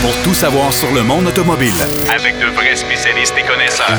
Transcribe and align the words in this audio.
pour 0.00 0.14
tout 0.22 0.34
savoir 0.34 0.72
sur 0.72 0.92
le 0.92 1.02
monde 1.02 1.26
automobile. 1.26 1.72
Avec 2.14 2.38
de 2.38 2.46
vrais 2.54 2.76
spécialistes 2.76 3.34
et 3.38 3.46
connaisseurs. 3.46 3.98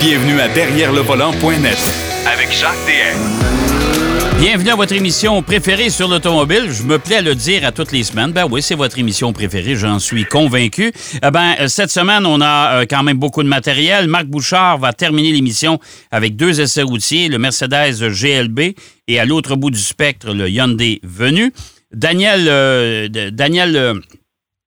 Bienvenue 0.00 0.40
à 0.40 0.48
Derrière 0.48 0.92
le 0.92 1.00
volant.net 1.00 1.78
Avec 2.26 2.52
Jacques 2.52 2.74
DM. 2.86 4.40
Bienvenue 4.40 4.70
à 4.70 4.76
votre 4.76 4.92
émission 4.92 5.42
préférée 5.42 5.90
sur 5.90 6.08
l'automobile. 6.08 6.70
Je 6.70 6.82
me 6.82 6.98
plais 6.98 7.16
à 7.16 7.22
le 7.22 7.34
dire 7.34 7.64
à 7.66 7.72
toutes 7.72 7.92
les 7.92 8.02
semaines. 8.02 8.32
Ben 8.32 8.46
oui, 8.50 8.62
c'est 8.62 8.74
votre 8.74 8.98
émission 8.98 9.32
préférée, 9.32 9.76
j'en 9.76 9.98
suis 9.98 10.24
convaincu. 10.24 10.92
Eh 11.22 11.30
ben, 11.30 11.54
euh, 11.60 11.68
cette 11.68 11.90
semaine, 11.90 12.26
on 12.26 12.40
a 12.40 12.80
euh, 12.80 12.86
quand 12.88 13.02
même 13.02 13.16
beaucoup 13.18 13.42
de 13.42 13.48
matériel. 13.48 14.08
Marc 14.08 14.26
Bouchard 14.26 14.78
va 14.78 14.92
terminer 14.92 15.32
l'émission 15.32 15.78
avec 16.10 16.36
deux 16.36 16.60
essais 16.60 16.82
routiers, 16.82 17.28
le 17.28 17.38
Mercedes 17.38 18.00
GLB 18.00 18.74
et 19.08 19.18
à 19.18 19.24
l'autre 19.24 19.56
bout 19.56 19.70
du 19.70 19.78
spectre, 19.78 20.32
le 20.32 20.48
Hyundai 20.48 21.00
Venu. 21.02 21.52
Daniel, 21.94 22.46
euh, 22.48 23.08
Daniel 23.08 23.76
euh, 23.76 23.94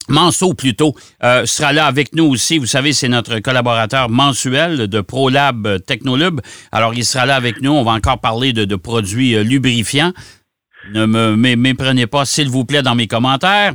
Manceau 0.07 0.53
plutôt 0.53 0.93
euh, 1.23 1.45
sera 1.45 1.73
là 1.73 1.85
avec 1.85 2.13
nous 2.15 2.25
aussi. 2.25 2.57
Vous 2.57 2.65
savez, 2.65 2.93
c'est 2.93 3.07
notre 3.07 3.39
collaborateur 3.39 4.09
mensuel 4.09 4.87
de 4.87 5.01
ProLab 5.01 5.83
Technolub. 5.85 6.41
Alors, 6.71 6.93
il 6.93 7.05
sera 7.05 7.25
là 7.25 7.35
avec 7.35 7.61
nous. 7.61 7.71
On 7.71 7.83
va 7.83 7.91
encore 7.91 8.19
parler 8.19 8.53
de, 8.53 8.75
produits 8.75 9.43
lubrifiants. 9.43 10.13
Ne 10.93 11.05
me 11.05 11.35
méprenez 11.55 12.07
pas, 12.07 12.25
s'il 12.25 12.49
vous 12.49 12.63
plaît, 12.63 12.81
dans 12.81 12.95
mes 12.95 13.07
commentaires. 13.07 13.73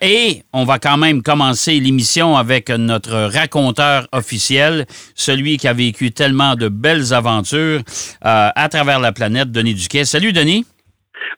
et 0.00 0.42
on 0.52 0.64
va 0.64 0.78
quand 0.78 0.96
même 0.96 1.22
commencer 1.22 1.78
l'émission 1.78 2.36
avec 2.36 2.70
notre 2.70 3.30
raconteur 3.32 4.06
officiel, 4.12 4.86
celui 5.14 5.58
qui 5.58 5.68
a 5.68 5.74
vécu 5.74 6.12
tellement 6.12 6.54
de 6.54 6.68
belles 6.68 7.12
aventures 7.12 7.82
à 8.22 8.68
travers 8.70 9.00
la 9.00 9.12
planète, 9.12 9.50
Denis 9.50 9.74
Duquet. 9.74 10.04
Salut, 10.04 10.32
Denis. 10.32 10.64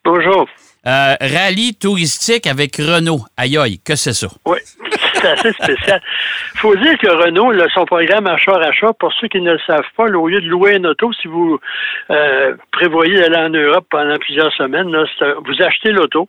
Bonjour. 0.05 0.47
Euh, 0.87 1.15
rallye 1.20 1.75
touristique 1.75 2.47
avec 2.47 2.77
Renault. 2.77 3.20
Aïe 3.37 3.59
aïe, 3.59 3.79
que 3.84 3.97
c'est 3.97 4.15
ça? 4.15 4.29
Oui, 4.47 4.59
c'est 5.12 5.29
assez 5.29 5.53
spécial. 5.53 6.01
Faut 6.56 6.75
dire 6.75 6.97
que 6.98 7.11
Renault, 7.11 7.53
son 7.75 7.84
programme 7.84 8.27
achat-achat, 8.27 8.95
pour 8.95 9.12
ceux 9.20 9.28
qui 9.28 9.42
ne 9.42 9.53
le 9.53 9.59
savent 9.67 9.84
pas, 9.95 10.05
au 10.05 10.28
lieu 10.28 10.41
de 10.41 10.48
louer 10.48 10.77
une 10.77 10.87
auto, 10.87 11.12
si 11.12 11.28
vous 11.28 11.59
euh, 12.11 12.55
prévoyez 12.72 13.20
d'aller 13.20 13.37
en 13.37 13.50
Europe 13.50 13.87
pendant 13.91 14.17
plusieurs 14.19 14.53
semaines, 14.55 14.89
vous 14.89 15.62
achetez 15.62 15.92
l'auto. 15.92 16.28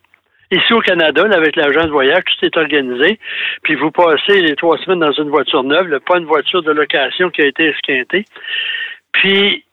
Ici 0.52 0.74
au 0.74 0.82
Canada, 0.82 1.24
avec 1.32 1.56
l'agent 1.56 1.86
de 1.86 1.92
voyage, 1.92 2.24
tout 2.26 2.46
est 2.46 2.58
organisé. 2.58 3.20
Puis 3.64 3.76
vous 3.76 3.90
passez 3.90 4.42
les 4.42 4.56
trois 4.58 4.78
semaines 4.80 5.00
dans 5.00 5.14
une 5.14 5.30
voiture 5.30 5.64
neuve, 5.64 5.98
pas 6.06 6.18
une 6.18 6.26
voiture 6.26 6.62
de 6.62 6.72
location 6.72 7.30
qui 7.30 7.42
a 7.42 7.46
été 7.46 7.68
esquintée. 7.68 8.26
Puis 9.14 9.64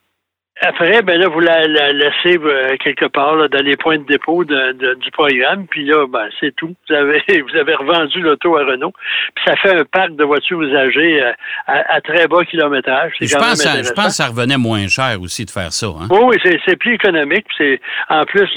après, 0.60 1.02
ben 1.02 1.20
là, 1.20 1.28
vous 1.28 1.40
la, 1.40 1.66
laissez 1.66 2.36
euh, 2.36 2.76
quelque 2.78 3.06
part 3.06 3.48
dans 3.48 3.64
les 3.64 3.76
points 3.76 3.98
de 3.98 4.04
dépôt 4.04 4.44
du 4.44 5.10
programme, 5.12 5.66
puis 5.68 5.84
là, 5.84 6.06
ben, 6.08 6.28
c'est 6.40 6.54
tout. 6.56 6.74
Vous 6.88 6.94
avez 6.94 7.22
vous 7.28 7.56
avez 7.56 7.74
revendu 7.74 8.20
l'auto 8.20 8.56
à 8.56 8.64
Renault. 8.64 8.92
Puis 9.34 9.44
ça 9.46 9.56
fait 9.56 9.76
un 9.76 9.84
parc 9.84 10.16
de 10.16 10.24
voitures 10.24 10.60
usagées 10.60 11.22
euh, 11.22 11.32
à, 11.66 12.00
très 12.00 12.26
bas 12.26 12.44
kilométrage. 12.44 13.12
Je 13.20 13.36
pense, 13.36 13.62
je 13.62 13.92
pense 13.92 14.06
que 14.06 14.12
ça 14.12 14.26
revenait 14.26 14.58
moins 14.58 14.86
cher 14.88 15.20
aussi 15.20 15.44
de 15.44 15.50
faire 15.50 15.72
ça. 15.72 15.86
Hein? 15.86 16.08
Oui, 16.10 16.20
oui, 16.44 16.58
c'est 16.66 16.76
plus 16.76 16.94
économique. 16.94 17.46
C'est 17.56 17.80
en 18.08 18.24
plus 18.24 18.48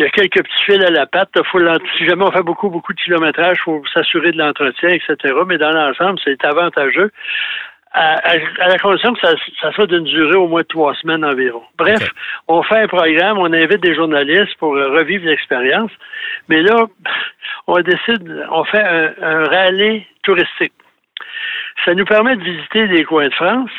il 0.00 0.04
y 0.04 0.06
a 0.06 0.10
quelques 0.10 0.42
petits 0.42 0.64
fils 0.64 0.82
à 0.82 0.90
la 0.90 1.06
patte. 1.06 1.28
Faut 1.52 1.60
si 1.98 2.06
jamais 2.06 2.24
on 2.24 2.32
fait 2.32 2.42
beaucoup, 2.42 2.70
beaucoup 2.70 2.94
de 2.94 3.00
kilométrage, 3.00 3.58
il 3.60 3.64
faut 3.64 3.82
s'assurer 3.92 4.32
de 4.32 4.38
l'entretien, 4.38 4.88
etc. 4.88 5.34
Mais 5.46 5.58
dans 5.58 5.72
l'ensemble, 5.72 6.18
c'est 6.24 6.42
avantageux 6.44 7.12
à, 7.92 8.36
la 8.68 8.78
condition 8.78 9.12
que 9.14 9.20
ça, 9.20 9.34
ça 9.60 9.72
soit 9.72 9.86
d'une 9.86 10.04
durée 10.04 10.36
au 10.36 10.46
moins 10.46 10.62
de 10.62 10.66
trois 10.66 10.94
semaines 10.94 11.24
environ. 11.24 11.62
Bref, 11.76 12.08
on 12.48 12.62
fait 12.62 12.80
un 12.80 12.88
programme, 12.88 13.38
on 13.38 13.52
invite 13.52 13.80
des 13.80 13.94
journalistes 13.94 14.54
pour 14.58 14.74
revivre 14.74 15.26
l'expérience, 15.26 15.90
mais 16.48 16.62
là, 16.62 16.86
on 17.66 17.80
décide, 17.80 18.46
on 18.50 18.64
fait 18.64 18.82
un, 18.82 19.12
un 19.20 19.44
rallye 19.44 20.06
touristique. 20.22 20.72
Ça 21.84 21.94
nous 21.94 22.04
permet 22.04 22.36
de 22.36 22.42
visiter 22.42 22.88
des 22.88 23.04
coins 23.04 23.28
de 23.28 23.34
France, 23.34 23.70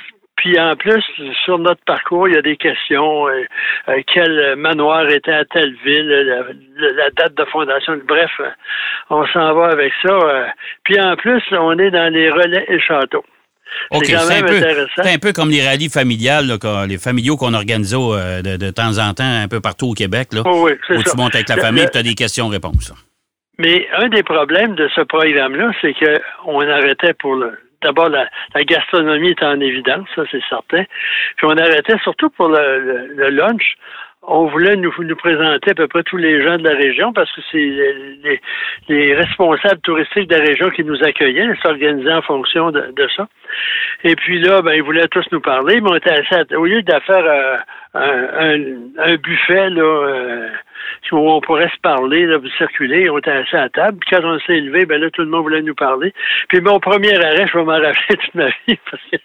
puis 0.41 0.59
en 0.59 0.75
plus, 0.75 1.03
sur 1.45 1.59
notre 1.59 1.83
parcours, 1.85 2.27
il 2.27 2.33
y 2.33 2.37
a 2.37 2.41
des 2.41 2.57
questions. 2.57 3.27
Euh, 3.27 3.43
euh, 3.89 4.01
quel 4.11 4.55
manoir 4.55 5.07
était 5.07 5.33
à 5.33 5.45
telle 5.45 5.75
ville, 5.85 6.07
la, 6.77 7.09
date 7.11 7.35
de 7.35 7.45
fondation. 7.45 7.99
Bref, 8.07 8.41
on 9.11 9.23
s'en 9.27 9.53
va 9.53 9.67
avec 9.67 9.93
ça. 10.03 10.11
Euh. 10.11 10.47
Puis 10.83 10.99
en 10.99 11.15
plus, 11.15 11.43
on 11.51 11.77
est 11.77 11.91
dans 11.91 12.11
les 12.11 12.31
relais 12.31 12.65
et 12.69 12.79
châteaux. 12.79 13.23
C'est 13.91 14.15
un, 14.15 14.43
peu, 14.43 14.61
un 14.97 15.17
peu 15.17 15.33
comme 15.33 15.49
les 15.49 15.65
rallyes 15.65 15.89
familiales, 15.89 16.57
les 16.87 16.97
familiaux 16.97 17.37
qu'on 17.37 17.53
organise 17.53 17.95
euh, 17.95 18.41
de, 18.41 18.71
temps 18.71 18.97
en 18.99 19.13
temps 19.13 19.23
un 19.23 19.47
peu 19.47 19.59
partout 19.59 19.87
au 19.87 19.93
Québec, 19.93 20.29
là, 20.33 20.41
oh 20.45 20.65
oui, 20.65 20.73
où 20.89 21.03
tu 21.03 21.17
montes 21.17 21.35
avec 21.35 21.49
la 21.49 21.57
famille 21.57 21.83
et 21.83 21.89
tu 21.89 21.97
as 21.97 22.03
des 22.03 22.15
questions-réponses. 22.15 22.93
Mais 23.59 23.87
un 23.97 24.09
des 24.09 24.23
problèmes 24.23 24.75
de 24.75 24.89
ce 24.95 25.01
programme-là, 25.01 25.71
c'est 25.81 25.93
qu'on 25.93 26.61
arrêtait 26.61 27.13
pour 27.13 27.35
le. 27.35 27.57
D'abord, 27.83 28.09
la, 28.09 28.27
gastronomie 28.63 29.29
est 29.29 29.43
en 29.43 29.59
évidence, 29.59 30.07
ça 30.15 30.21
c'est 30.31 30.43
certain. 30.47 30.83
Puis 31.37 31.47
on 31.47 31.57
arrêtait 31.57 31.97
surtout 32.03 32.29
pour 32.29 32.47
le 32.49 33.29
lunch 33.29 33.75
on 34.23 34.45
voulait 34.45 34.75
nous, 34.75 34.91
présenter 35.15 35.71
à 35.71 35.73
peu 35.73 35.87
près 35.87 36.03
tous 36.03 36.17
les 36.17 36.43
gens 36.43 36.57
de 36.57 36.63
la 36.63 36.75
région 36.75 37.11
parce 37.11 37.31
que 37.31 37.41
c'est 37.51 38.39
les, 38.87 39.13
responsables 39.15 39.81
touristiques 39.81 40.29
de 40.29 40.35
la 40.35 40.43
région 40.43 40.69
qui 40.69 40.83
nous 40.83 41.03
accueillaient, 41.03 41.55
s'organisaient 41.63 42.13
en 42.13 42.21
fonction 42.21 42.71
de, 42.71 43.07
ça. 43.15 43.27
Et 44.03 44.15
puis 44.15 44.39
là, 44.39 44.61
ben, 44.61 44.73
ils 44.73 44.83
voulaient 44.83 45.07
tous 45.07 45.25
nous 45.31 45.41
parler, 45.41 45.81
mais 45.81 45.89
on 45.89 45.95
était 45.95 46.11
assez, 46.11 46.55
au 46.55 46.65
lieu 46.65 46.83
de 46.83 46.93
faire 47.05 47.63
euh, 47.95 48.57
un, 48.99 49.15
buffet 49.15 49.69
là, 49.71 49.81
euh, 49.81 50.49
où 51.11 51.17
on 51.17 51.41
pourrait 51.41 51.69
se 51.69 51.79
parler, 51.81 52.27
là, 52.27 52.37
circuler, 52.57 53.09
on 53.09 53.17
était 53.17 53.31
assis 53.31 53.55
à 53.55 53.69
table. 53.69 53.97
Puis 54.01 54.15
quand 54.15 54.23
on 54.23 54.39
s'est 54.41 54.57
élevé, 54.57 54.85
ben 54.85 55.01
là, 55.01 55.09
tout 55.09 55.23
le 55.23 55.29
monde 55.29 55.43
voulait 55.43 55.63
nous 55.63 55.75
parler. 55.75 56.13
Puis 56.47 56.61
mon 56.61 56.79
premier 56.79 57.15
arrêt, 57.15 57.47
je 57.47 57.57
vais 57.57 57.63
m'en 57.63 57.71
rappeler 57.81 58.17
toute 58.17 58.35
ma 58.35 58.47
vie 58.47 58.77
parce 58.89 59.03
que 59.11 59.17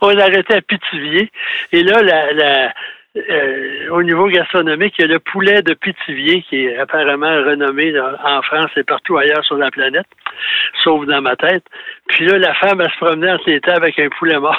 on 0.00 0.18
arrêtait 0.18 0.54
à 0.54 0.62
Pithiviers. 0.62 1.30
Et 1.72 1.82
là, 1.82 2.02
la 2.02 2.72
euh, 3.14 3.88
au 3.90 4.02
niveau 4.02 4.26
gastronomique, 4.28 4.94
il 4.98 5.02
y 5.02 5.04
a 5.04 5.08
le 5.08 5.18
poulet 5.18 5.60
de 5.62 5.74
Pithiviers 5.74 6.42
qui 6.48 6.64
est 6.64 6.78
apparemment 6.78 7.34
renommé 7.44 7.92
en 8.00 8.40
France 8.42 8.70
et 8.76 8.84
partout 8.84 9.18
ailleurs 9.18 9.44
sur 9.44 9.56
la 9.56 9.70
planète, 9.70 10.06
sauf 10.82 11.04
dans 11.06 11.20
ma 11.20 11.36
tête. 11.36 11.64
Puis 12.08 12.26
là, 12.26 12.38
la 12.38 12.54
femme, 12.54 12.80
elle 12.80 12.90
se 12.90 12.96
promenait 12.96 13.32
entre 13.32 13.50
les 13.50 13.60
tables 13.60 13.84
avec 13.84 13.98
un 13.98 14.08
poulet 14.18 14.38
mort. 14.38 14.56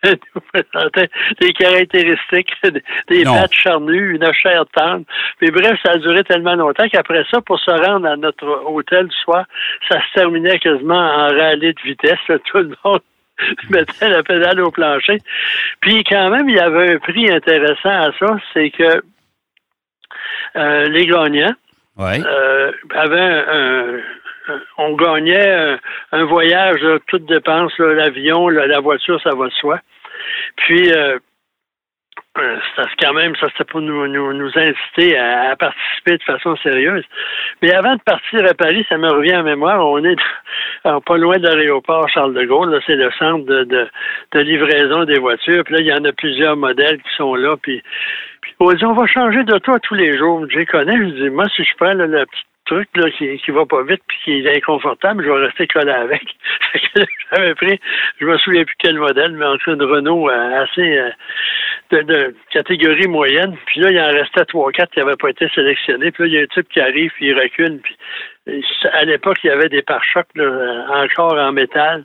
Elle 0.04 0.18
nous 0.32 0.40
présentait 0.52 1.10
des 1.40 1.52
caractéristiques, 1.54 2.52
des 3.08 3.24
pattes 3.24 3.52
charnues, 3.52 4.14
une 4.14 4.32
chair 4.32 4.64
tendre. 4.72 5.04
Mais 5.42 5.50
bref, 5.50 5.76
ça 5.84 5.94
a 5.94 5.96
duré 5.96 6.22
tellement 6.22 6.54
longtemps 6.54 6.88
qu'après 6.88 7.24
ça, 7.28 7.40
pour 7.40 7.58
se 7.58 7.72
rendre 7.72 8.06
à 8.06 8.16
notre 8.16 8.46
hôtel 8.64 9.08
du 9.08 9.16
soir, 9.16 9.44
ça 9.88 9.98
se 10.00 10.14
terminait 10.14 10.60
quasiment 10.60 10.94
en 10.94 11.26
rallye 11.26 11.74
de 11.74 11.82
vitesse. 11.82 12.18
Tout 12.44 12.58
le 12.58 12.76
monde 12.84 13.00
mettait 13.70 14.08
la 14.08 14.22
pédale 14.22 14.60
au 14.60 14.70
plancher. 14.70 15.18
Puis 15.80 16.04
quand 16.04 16.30
même, 16.30 16.48
il 16.48 16.56
y 16.56 16.60
avait 16.60 16.94
un 16.94 16.98
prix 16.98 17.30
intéressant 17.30 17.90
à 17.90 18.10
ça, 18.18 18.38
c'est 18.52 18.70
que 18.70 19.02
euh, 20.56 20.88
les 20.88 21.06
gagnants 21.06 21.54
euh, 22.00 22.72
avaient 22.94 23.44
un, 23.48 24.00
on 24.78 24.94
gagnait 24.94 25.78
un, 26.12 26.24
voyage, 26.24 26.80
toute 27.06 27.26
dépense, 27.26 27.76
l'avion, 27.78 28.48
la 28.48 28.80
voiture, 28.80 29.20
ça 29.22 29.34
va 29.34 29.46
de 29.46 29.52
soi. 29.52 29.80
Puis 30.56 30.92
euh, 30.92 31.18
euh, 32.38 32.56
c'est 32.76 33.04
quand 33.04 33.12
même, 33.14 33.34
ça 33.36 33.46
c'était 33.52 33.64
pour 33.64 33.80
nous, 33.80 34.06
nous, 34.06 34.50
inciter 34.56 35.16
à, 35.18 35.54
participer 35.56 36.18
de 36.18 36.22
façon 36.22 36.56
sérieuse. 36.56 37.04
Mais 37.62 37.72
avant 37.72 37.94
de 37.94 38.02
partir 38.02 38.44
à 38.44 38.54
Paris, 38.54 38.84
ça 38.88 38.98
me 38.98 39.08
revient 39.10 39.36
en 39.36 39.42
mémoire, 39.42 39.86
on 39.86 40.02
est 40.04 40.16
pas 40.82 41.16
loin 41.16 41.38
de 41.38 41.48
l'aéroport 41.48 42.08
Charles 42.08 42.34
de 42.34 42.44
Gaulle, 42.44 42.80
c'est 42.86 42.96
le 42.96 43.10
centre 43.18 43.44
de, 43.44 43.64
de, 43.64 44.40
livraison 44.40 45.04
des 45.04 45.18
voitures, 45.18 45.64
puis 45.64 45.74
là, 45.74 45.80
il 45.80 45.86
y 45.86 45.92
en 45.92 46.04
a 46.04 46.12
plusieurs 46.12 46.56
modèles 46.56 46.98
qui 46.98 47.14
sont 47.16 47.34
là, 47.34 47.56
puis, 47.60 47.82
puis 48.40 48.54
on 48.60 48.72
dit, 48.72 48.84
on 48.84 48.94
va 48.94 49.06
changer 49.06 49.44
de 49.44 49.58
toi 49.58 49.78
tous 49.80 49.94
les 49.94 50.16
jours. 50.16 50.44
Je 50.48 50.64
connais, 50.64 50.96
je 50.96 51.22
dis, 51.22 51.30
moi, 51.30 51.46
si 51.54 51.64
je 51.64 51.74
prends 51.76 51.92
la 51.92 52.06
petite 52.06 52.47
truc 52.68 52.88
là, 52.94 53.10
qui, 53.10 53.38
qui 53.38 53.50
va 53.50 53.64
pas 53.66 53.82
vite 53.82 54.02
puis 54.06 54.18
qui 54.24 54.32
est 54.32 54.56
inconfortable, 54.56 55.24
je 55.24 55.30
vais 55.30 55.46
rester 55.46 55.66
collé 55.66 55.90
avec. 55.90 56.22
J'avais 57.32 57.54
pris, 57.54 57.80
je 58.20 58.26
me 58.26 58.36
souviens 58.38 58.64
plus 58.64 58.76
quel 58.78 58.98
modèle, 58.98 59.32
mais 59.32 59.46
en 59.46 59.56
tout 59.56 59.72
une 59.72 59.82
Renault 59.82 60.28
euh, 60.28 60.64
assez 60.64 60.98
euh, 60.98 62.02
de, 62.02 62.34
catégorie 62.52 63.08
moyenne. 63.08 63.56
Puis 63.66 63.80
là, 63.80 63.90
il 63.90 64.00
en 64.00 64.12
restait 64.12 64.44
trois, 64.44 64.70
quatre 64.72 64.92
qui 64.92 65.00
n'avaient 65.00 65.16
pas 65.16 65.30
été 65.30 65.48
sélectionnés. 65.54 66.10
Puis 66.10 66.24
là, 66.24 66.28
il 66.28 66.34
y 66.34 66.38
a 66.38 66.42
un 66.42 66.46
type 66.46 66.68
qui 66.68 66.80
arrive, 66.80 67.10
puis 67.16 67.28
il 67.28 67.38
recule. 67.38 67.80
Puis 67.80 67.96
à 68.92 69.04
l'époque, 69.04 69.38
il 69.44 69.48
y 69.48 69.50
avait 69.50 69.68
des 69.68 69.82
pare-chocs 69.82 70.28
encore 70.88 71.38
en 71.38 71.52
métal. 71.52 72.04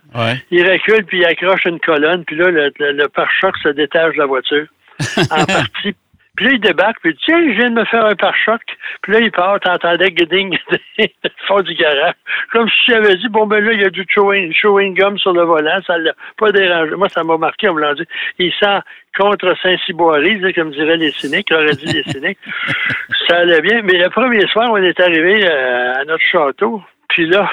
Il 0.52 0.70
recule, 0.70 1.06
puis 1.06 1.20
il 1.20 1.26
accroche 1.26 1.66
une 1.66 1.80
colonne. 1.80 2.24
Puis 2.26 2.36
là, 2.36 2.50
le, 2.50 2.72
le 2.80 3.08
pare-choc 3.08 3.58
se 3.58 3.70
détache 3.70 4.14
de 4.14 4.20
la 4.20 4.26
voiture 4.26 4.68
en 5.32 5.46
partie. 5.46 5.96
Puis 6.36 6.46
là, 6.46 6.52
il 6.54 6.60
débarque, 6.60 6.98
puis 7.04 7.16
tiens, 7.24 7.40
je 7.48 7.58
viens 7.58 7.70
de 7.70 7.80
me 7.80 7.86
faire 7.86 8.06
un 8.06 8.16
pare-choc. 8.16 8.62
Puis 9.04 9.14
là, 9.14 9.20
il 9.20 9.32
part, 9.32 9.60
t'entendais 9.60 10.10
guiding 10.10 10.58
le 10.98 11.08
fond 11.48 11.62
du 11.62 11.76
garage. 11.76 12.16
Comme 12.52 12.68
si 12.70 12.92
j'avais 12.92 13.16
dit, 13.18 13.30
bon, 13.30 13.46
ben 13.46 13.64
là, 13.64 13.74
il 13.74 13.82
y 13.82 13.86
a 13.86 13.92
du 13.92 14.04
chewing, 14.10 14.52
chewing 14.52 14.96
gum 14.96 15.16
sur 15.20 15.32
le 15.34 15.44
volant, 15.44 15.80
ça 15.86 15.96
l'a 16.00 16.14
pas 16.38 16.52
dérangé. 16.52 16.96
Moi, 16.96 17.08
ça 17.10 17.24
m'a 17.24 17.38
marqué, 17.38 17.70
on 17.70 17.76
me 17.76 17.82
l'a 17.82 17.94
dit. 17.94 18.06
Il 18.40 18.52
sent 18.54 18.80
contre 19.16 19.56
Saint-Cyboiry, 19.62 20.54
comme 20.54 20.72
diraient 20.72 20.98
les 20.98 21.12
cyniques, 21.12 21.52
aurait 21.52 21.76
dit 21.76 21.86
les 21.86 22.04
cyniques. 22.04 22.40
ça 23.28 23.38
allait 23.38 23.62
bien. 23.62 23.84
Mais 23.84 24.00
le 24.00 24.10
premier 24.10 24.48
soir, 24.48 24.72
on 24.72 24.78
est 24.78 25.00
arrivé 25.00 25.48
euh, 25.48 26.02
à 26.02 26.04
notre 26.06 26.24
château. 26.24 26.82
Puis 27.10 27.28
là, 27.28 27.48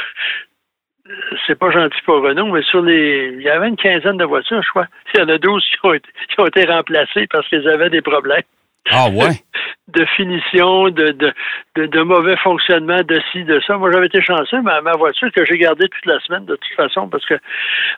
c'est 1.46 1.58
pas 1.58 1.70
gentil 1.70 2.00
pour 2.06 2.22
Renault, 2.22 2.46
mais 2.46 2.62
sur 2.62 2.80
les. 2.80 3.34
Il 3.36 3.42
y 3.42 3.50
avait 3.50 3.68
une 3.68 3.76
quinzaine 3.76 4.16
de 4.16 4.24
voitures, 4.24 4.62
je 4.62 4.70
crois. 4.70 4.86
Il 5.12 5.20
y 5.20 5.22
en 5.22 5.28
a 5.28 5.36
12 5.36 5.62
qui 5.62 5.86
ont 5.86 5.92
été, 5.92 6.08
qui 6.30 6.40
ont 6.40 6.46
été 6.46 6.64
remplacées 6.64 7.26
parce 7.26 7.46
qu'ils 7.48 7.68
avaient 7.68 7.90
des 7.90 8.00
problèmes. 8.00 8.42
Ah 8.90 9.08
ouais? 9.10 9.34
de 9.88 10.04
finition, 10.16 10.84
de, 10.90 11.10
de, 11.10 11.86
de, 11.86 12.00
mauvais 12.02 12.36
fonctionnement, 12.36 13.02
de 13.02 13.20
ci, 13.32 13.44
de 13.44 13.60
ça. 13.66 13.76
Moi, 13.76 13.90
j'avais 13.90 14.06
été 14.06 14.22
chanceux, 14.22 14.62
ma, 14.62 14.80
ma 14.82 14.92
voiture 14.92 15.30
que 15.32 15.44
j'ai 15.44 15.58
gardée 15.58 15.88
toute 15.88 16.06
la 16.06 16.20
semaine, 16.20 16.44
de 16.44 16.54
toute 16.54 16.76
façon, 16.76 17.08
parce 17.08 17.26
que 17.26 17.34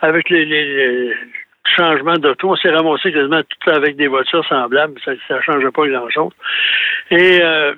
avec 0.00 0.30
les, 0.30 0.46
les, 0.46 0.64
les 0.64 1.14
changements 1.76 2.16
d'auto, 2.16 2.50
on 2.50 2.56
s'est 2.56 2.70
ramassé 2.70 3.12
quasiment 3.12 3.42
tout 3.42 3.70
avec 3.70 3.96
des 3.96 4.08
voitures 4.08 4.46
semblables. 4.46 4.98
Ça 5.04 5.12
ne 5.12 5.40
changeait 5.40 5.70
pas 5.70 5.86
grand-chose. 5.86 6.32
Et 7.10 7.40
euh, 7.42 7.74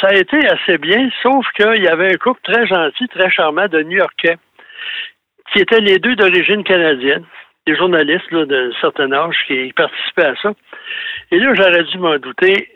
ça 0.00 0.08
a 0.08 0.14
été 0.14 0.38
assez 0.48 0.78
bien, 0.78 1.08
sauf 1.22 1.46
qu'il 1.56 1.82
y 1.82 1.88
avait 1.88 2.14
un 2.14 2.16
couple 2.16 2.40
très 2.42 2.66
gentil, 2.66 3.08
très 3.08 3.30
charmant 3.30 3.66
de 3.66 3.82
New-Yorkais, 3.82 4.36
qui 5.52 5.60
étaient 5.60 5.80
les 5.80 5.98
deux 5.98 6.16
d'origine 6.16 6.64
canadienne, 6.64 7.24
des 7.66 7.76
journalistes 7.76 8.32
de 8.32 8.72
certain 8.80 9.12
âge 9.12 9.36
qui 9.46 9.72
participaient 9.72 10.26
à 10.26 10.34
ça. 10.42 10.52
Et 11.32 11.38
là, 11.38 11.54
j'aurais 11.54 11.82
dû 11.84 11.98
m'en 11.98 12.18
douter. 12.18 12.68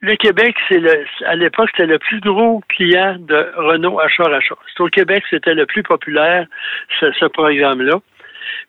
Le 0.00 0.16
Québec, 0.16 0.56
c'est 0.68 0.78
le, 0.78 1.04
à 1.24 1.36
l'époque, 1.36 1.70
c'était 1.70 1.86
le 1.86 1.98
plus 1.98 2.20
gros 2.20 2.62
client 2.68 3.16
de 3.20 3.52
Renault 3.56 4.00
achat-achat. 4.00 4.56
C'est 4.74 4.82
au 4.82 4.88
Québec, 4.88 5.22
c'était 5.30 5.54
le 5.54 5.66
plus 5.66 5.84
populaire, 5.84 6.46
ce, 6.98 7.12
ce 7.12 7.26
programme-là. 7.26 8.00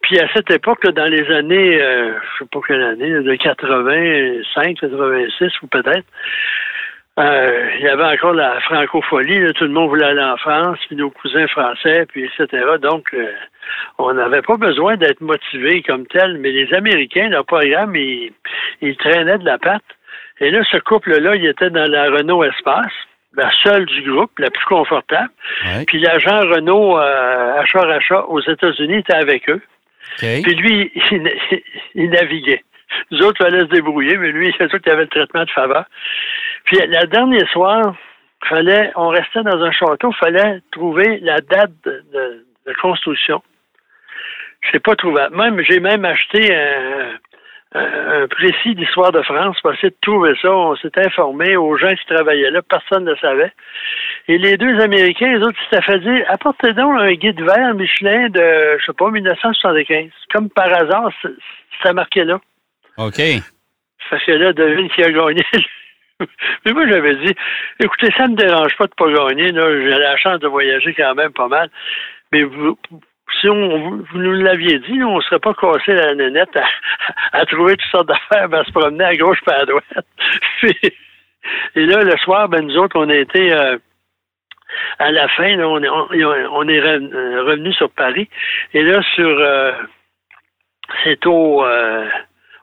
Puis 0.02 0.20
à 0.20 0.28
cette 0.34 0.52
époque, 0.52 0.86
dans 0.88 1.06
les 1.06 1.28
années, 1.32 1.82
euh, 1.82 2.14
je 2.14 2.44
sais 2.44 2.50
pas 2.52 2.60
quelle 2.68 2.84
année, 2.84 3.10
de 3.10 3.36
85, 3.36 4.78
86 4.80 5.62
ou 5.64 5.68
peut-être, 5.68 6.06
euh, 7.22 7.70
il 7.78 7.86
y 7.86 7.88
avait 7.88 8.04
encore 8.04 8.34
la 8.34 8.60
francophonie, 8.62 9.40
là, 9.40 9.54
tout 9.54 9.66
le 9.66 9.72
monde 9.72 9.90
voulait 9.90 10.06
aller 10.06 10.24
en 10.24 10.38
France, 10.38 10.80
puis 10.88 10.96
nos 10.96 11.10
cousins 11.10 11.48
français, 11.48 12.06
puis 12.08 12.26
etc. 12.26 12.66
Donc, 12.82 13.14
euh, 13.14 13.32
on 13.98 14.14
n'avait 14.14 14.42
pas 14.42 14.58
besoin 14.58 14.98
d'être 14.98 15.22
motivé 15.22 15.82
comme 15.84 16.08
tel, 16.08 16.38
mais 16.40 16.52
les 16.52 16.74
Américains, 16.74 17.30
leur 17.30 17.46
programme, 17.46 17.96
ils, 17.96 18.32
ils 18.82 18.98
traînaient 18.98 19.38
de 19.38 19.46
la 19.46 19.58
patte. 19.58 19.84
Et 20.40 20.52
là, 20.52 20.62
ce 20.72 20.78
couple-là, 20.78 21.36
il 21.36 21.46
était 21.46 21.70
dans 21.70 21.90
la 21.90 22.06
Renault 22.10 22.44
Espace, 22.44 22.94
la 23.36 23.52
seule 23.64 23.86
du 23.86 24.02
groupe, 24.04 24.38
la 24.40 24.50
plus 24.50 24.66
confortable. 24.66 25.30
Ouais. 25.66 25.86
Puis 25.86 26.00
l'agent 26.00 26.42
Renault 26.42 26.98
euh, 26.98 27.60
achat-achat 27.60 28.26
aux 28.28 28.42
États-Unis 28.42 28.98
était 28.98 29.16
avec 29.16 29.50
eux. 29.50 29.62
Puis 30.18 30.56
lui, 30.56 30.92
il, 31.12 31.32
il 31.96 32.10
naviguait. 32.10 32.64
Nous 33.12 33.22
autres, 33.22 33.44
fallait 33.44 33.60
se 33.60 33.66
débrouiller, 33.66 34.18
mais 34.18 34.32
lui, 34.32 34.54
c'est 34.58 34.70
sûr 34.70 34.82
qu'il 34.82 34.92
avait 34.92 35.04
le 35.04 35.10
traitement 35.10 35.44
de 35.44 35.52
faveur. 35.52 35.86
Puis 36.66 36.78
la 36.88 37.06
dernière 37.06 37.48
soir, 37.50 37.96
fallait, 38.48 38.92
on 38.96 39.10
restait 39.10 39.44
dans 39.44 39.62
un 39.62 39.72
château, 39.72 40.12
fallait 40.14 40.62
trouver 40.72 41.20
la 41.20 41.42
date 41.42 41.72
de, 41.84 42.04
de, 42.14 42.46
de 42.68 42.74
construction. 42.82 43.42
Je 44.62 44.72
sais 44.72 44.80
pas 44.80 44.96
trouvé. 44.96 45.24
Même, 45.32 45.62
j'ai 45.68 45.80
même 45.80 46.06
acheté 46.06 46.56
un, 46.56 47.18
un, 47.74 48.24
un 48.24 48.28
précis 48.28 48.76
d'histoire 48.76 49.12
de 49.12 49.22
France 49.24 49.60
pour 49.62 49.74
essayer 49.74 49.90
de 49.90 49.98
trouver 50.02 50.34
ça. 50.42 50.52
On 50.52 50.76
s'est 50.76 50.92
informé 50.98 51.56
aux 51.56 51.76
gens 51.78 51.94
qui 51.96 52.06
travaillaient 52.14 52.52
là, 52.52 52.62
personne 52.62 53.06
ne 53.06 53.16
savait. 53.16 53.52
Et 54.28 54.38
les 54.38 54.58
deux 54.58 54.80
Américains, 54.80 55.38
les 55.38 55.44
autres, 55.44 55.58
ils 55.60 55.76
s'étaient 55.76 55.92
fait 55.92 56.00
dire 56.00 56.26
apportez 56.30 56.74
donc 56.74 57.00
un 57.00 57.14
guide 57.14 57.42
vert 57.42 57.74
Michelin 57.74 58.30
de, 58.30 58.78
je 58.80 58.86
sais 58.86 58.94
pas, 58.94 59.10
1975. 59.10 60.10
Comme 60.32 60.50
par 60.50 60.72
hasard, 60.72 61.12
ça 61.82 61.94
marquait 61.94 62.26
là. 62.26 62.40
OK. 62.98 63.22
Parce 64.10 64.24
que 64.26 64.32
là, 64.32 64.54
devine 64.54 64.90
qui 64.90 65.04
a 65.04 65.12
gagné. 65.12 65.44
Mais 66.66 66.74
moi, 66.74 66.88
j'avais 66.88 67.16
dit, 67.16 67.36
écoutez, 67.80 68.10
ça 68.18 68.28
me 68.28 68.36
dérange 68.36 68.76
pas 68.78 68.88
de 68.88 68.94
pas 68.96 69.12
gagner. 69.12 69.48
J'ai 69.54 69.90
la 69.90 70.18
chance 70.18 70.40
de 70.40 70.48
voyager 70.48 70.94
quand 70.94 71.16
même 71.16 71.32
pas 71.34 71.48
mal. 71.48 71.70
Mais 72.32 72.44
vous, 72.44 72.78
si 73.40 73.50
on, 73.50 74.02
vous, 74.02 74.18
nous 74.18 74.34
l'aviez 74.34 74.80
dit, 74.80 74.98
là, 74.98 75.08
on 75.08 75.18
ne 75.18 75.22
serait 75.22 75.40
pas 75.40 75.54
cassé 75.54 75.94
la 75.94 76.16
nénette 76.16 76.58
à, 77.34 77.46
trouver 77.46 77.78
toutes 77.78 77.92
sortes 77.92 78.08
d'affaires, 78.08 78.54
à 78.54 78.64
se 78.64 78.72
promener 78.72 79.04
à 79.04 79.16
gauche 79.16 79.42
pas 79.46 79.60
à 79.62 79.66
droite. 79.66 79.86
Et 81.76 81.86
là, 81.86 82.04
le 82.04 82.18
soir, 82.18 82.50
ben, 82.50 82.66
nous 82.66 82.78
autres, 82.78 83.00
on 83.00 83.10
a 83.10 83.16
été 83.16 83.52
euh, 83.52 83.78
à 85.00 85.12
la 85.12 85.28
fin, 85.30 85.56
là, 85.56 85.68
on 85.68 85.82
est, 85.82 85.90
on, 85.90 86.68
est 86.68 86.80
euh, 86.80 87.44
revenu 87.44 87.74
sur 87.74 87.90
Paris. 87.90 88.30
Et 88.74 88.84
là, 88.84 89.02
sur 89.16 89.28
euh, 89.28 89.72
c'est 91.04 91.26
au, 91.26 91.66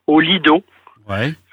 au 0.06 0.20
Lido. 0.20 0.62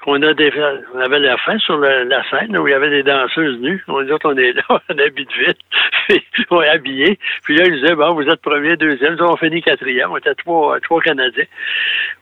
On, 0.06 0.22
a 0.22 0.34
des, 0.34 0.52
on 0.94 0.98
avait 1.00 1.18
la 1.18 1.36
fin 1.38 1.58
sur 1.58 1.78
la, 1.78 2.22
scène 2.30 2.56
où 2.56 2.68
il 2.68 2.70
y 2.70 2.74
avait 2.74 2.90
des 2.90 3.02
danseuses 3.02 3.58
nues. 3.60 3.82
On 3.88 4.02
dit 4.02 4.10
on 4.22 4.36
est 4.36 4.52
là, 4.52 4.62
on 4.68 4.98
habite 4.98 5.32
vite, 5.32 5.58
on 6.50 6.62
est 6.62 6.68
habillé. 6.68 7.18
Puis 7.44 7.56
là, 7.56 7.64
ils 7.66 7.80
disaient, 7.80 7.94
bon, 7.94 8.14
vous 8.14 8.28
êtes 8.28 8.42
premier, 8.42 8.76
deuxième, 8.76 9.16
on 9.20 9.36
finit 9.36 9.62
quatrième, 9.62 10.10
on 10.10 10.18
était 10.18 10.34
trois, 10.34 10.78
Canadiens. 11.02 11.44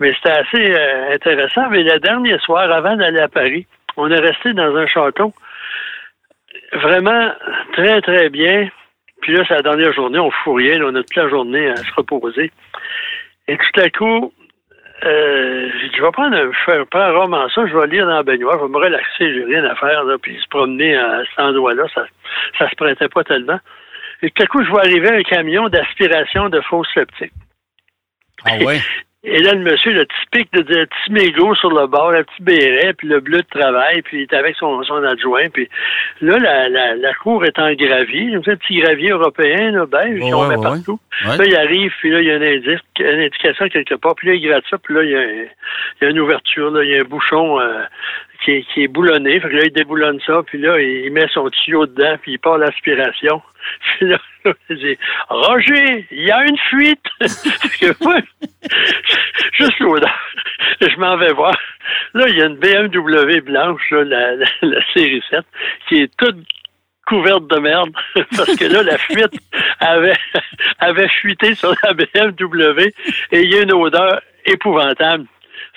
Mais 0.01 0.15
c'était 0.15 0.31
assez 0.31 0.75
euh, 0.75 1.15
intéressant. 1.15 1.69
Mais 1.71 1.83
le 1.83 1.99
dernier 1.99 2.39
soir, 2.39 2.71
avant 2.71 2.97
d'aller 2.97 3.21
à 3.21 3.29
Paris, 3.29 3.67
on 3.97 4.11
est 4.11 4.21
resté 4.21 4.53
dans 4.53 4.75
un 4.77 4.87
château 4.87 5.35
vraiment 6.73 7.33
très, 7.73 8.01
très 8.01 8.29
bien. 8.31 8.69
Puis 9.21 9.33
là, 9.33 9.45
c'est 9.47 9.55
la 9.55 9.63
dernière 9.63 9.93
journée, 9.93 10.19
on 10.19 10.31
fout 10.31 10.57
rien, 10.57 10.83
on 10.83 10.95
a 10.95 11.03
toute 11.03 11.17
la 11.17 11.29
journée 11.29 11.69
à 11.69 11.77
se 11.77 11.95
reposer. 11.97 12.53
Et 13.49 13.57
tout 13.57 13.81
à 13.81 13.91
coup, 13.91 14.33
euh, 15.03 15.71
j'ai 15.81 15.89
dit, 15.89 15.97
je 15.97 16.03
vais 16.03 16.11
prendre 16.13 16.37
un, 16.37 16.51
je 16.53 16.71
vais 16.71 16.85
prendre 16.87 17.07
un 17.07 17.19
roman 17.19 17.49
ça, 17.49 17.67
je 17.67 17.77
vais 17.77 17.87
lire 17.89 18.07
dans 18.07 18.15
la 18.15 18.23
baignoire, 18.23 18.59
je 18.59 18.65
vais 18.65 18.71
me 18.71 18.79
relaxer, 18.79 19.35
j'ai 19.35 19.45
rien 19.45 19.65
à 19.65 19.75
faire, 19.75 20.05
là, 20.05 20.17
puis 20.21 20.41
se 20.41 20.49
promener 20.49 20.97
à 20.97 21.23
cet 21.29 21.39
endroit-là, 21.39 21.85
ça, 21.95 22.07
ça 22.59 22.71
se 22.71 22.75
prêtait 22.77 23.09
pas 23.09 23.25
tellement. 23.25 23.59
Et 24.23 24.31
tout 24.31 24.43
à 24.43 24.47
coup, 24.47 24.65
je 24.65 24.71
vois 24.71 24.81
arriver 24.81 25.11
un 25.11 25.23
camion 25.23 25.69
d'aspiration 25.69 26.49
de 26.49 26.61
fausses 26.63 26.89
sceptiques. 26.95 27.33
Ah 28.45 28.57
ouais? 28.59 28.81
Et 29.27 29.41
là, 29.41 29.55
le 29.55 29.61
monsieur, 29.61 29.93
le 29.93 30.07
typique 30.07 30.53
de, 30.53 30.61
de 30.61 30.85
petit 30.85 31.13
mégot 31.13 31.55
sur 31.55 31.71
le 31.71 31.87
bord, 31.87 32.13
le 32.13 32.25
petit 32.25 32.43
béret, 32.43 32.93
puis 32.93 33.09
le 33.09 33.21
bleu 33.21 33.39
de 33.39 33.59
travail, 33.59 34.03
puis 34.03 34.19
il 34.19 34.23
est 34.23 34.33
avec 34.35 34.55
son, 34.57 34.83
son 34.83 35.03
adjoint. 35.03 35.49
Puis 35.49 35.69
là, 36.21 36.37
la, 36.39 36.69
la, 36.69 36.95
la 36.95 37.15
cour 37.15 37.43
est 37.45 37.59
en 37.59 37.73
gravier, 37.73 38.35
un 38.35 38.41
petit 38.41 38.81
gravier 38.81 39.11
européen, 39.11 39.71
là, 39.71 39.87
beige, 39.87 40.21
Ouais, 40.21 40.49
met 40.49 40.57
ouais. 40.57 40.63
partout. 40.63 41.01
Ouais. 41.27 41.39
Là, 41.39 41.45
il 41.47 41.57
arrive, 41.57 41.93
puis 42.01 42.11
là, 42.11 42.21
il 42.21 42.27
y 42.27 42.31
a 42.31 42.35
un 42.35 42.43
indice, 42.43 42.81
une 43.01 43.21
indication 43.21 43.69
quelque 43.69 43.95
part, 43.95 44.15
puis 44.15 44.29
là, 44.29 44.35
il 44.35 44.47
gratte 44.47 44.65
ça, 44.69 44.77
puis 44.79 44.95
là, 44.95 45.03
il 45.03 45.11
y 45.11 45.17
a, 45.17 45.25
il 45.25 45.49
y 46.03 46.05
a 46.05 46.11
une 46.11 46.21
ouverture, 46.21 46.71
là, 46.71 46.85
il 46.85 46.91
y 46.91 46.97
a 46.97 47.01
un 47.01 47.05
bouchon 47.05 47.59
euh, 47.61 47.83
qui, 48.45 48.53
est, 48.53 48.63
qui 48.73 48.83
est 48.85 48.89
boulonné, 48.89 49.41
fait 49.41 49.49
que 49.49 49.57
là, 49.57 49.65
il 49.65 49.73
déboulonne 49.73 50.21
ça, 50.27 50.43
puis 50.47 50.59
là, 50.59 50.81
il 50.81 51.11
met 51.13 51.27
son 51.33 51.49
tuyau 51.51 51.87
dedans, 51.87 52.17
puis 52.21 52.33
il 52.33 52.39
part 52.39 52.59
l'aspiration. 52.59 53.43
Puis 53.99 54.09
là, 54.09 54.19
il 54.69 54.77
dit 54.77 54.99
Roger, 55.31 56.07
il 56.11 56.25
y 56.25 56.31
a 56.31 56.45
une 56.45 56.59
fuite! 56.59 57.01
Juste 59.59 59.79
l'odeur. 59.81 60.19
Je 60.83 60.97
m'en 60.99 61.17
vais 61.17 61.33
voir. 61.33 61.57
Là, 62.13 62.29
il 62.29 62.37
y 62.37 62.43
a 62.43 62.47
une 62.47 62.57
BMW 62.57 63.41
blanche, 63.41 63.91
là, 63.91 64.05
la, 64.05 64.37
la, 64.37 64.47
la 64.61 64.81
série 64.93 65.23
7, 65.31 65.41
qui 65.89 66.03
est 66.03 66.15
toute 66.19 66.45
couverte 67.07 67.47
de 67.49 67.59
merde. 67.59 67.91
Parce 68.37 68.55
que 68.57 68.65
là, 68.65 68.83
la 68.83 68.99
fuite 68.99 69.35
avait, 69.81 70.17
avait 70.79 71.09
fuité 71.09 71.55
sur 71.55 71.75
la 71.83 71.93
BMW 71.93 72.93
et 73.33 73.43
il 73.43 73.53
y 73.53 73.59
a 73.59 73.63
une 73.63 73.73
odeur 73.73 74.21
épouvantable. 74.47 75.27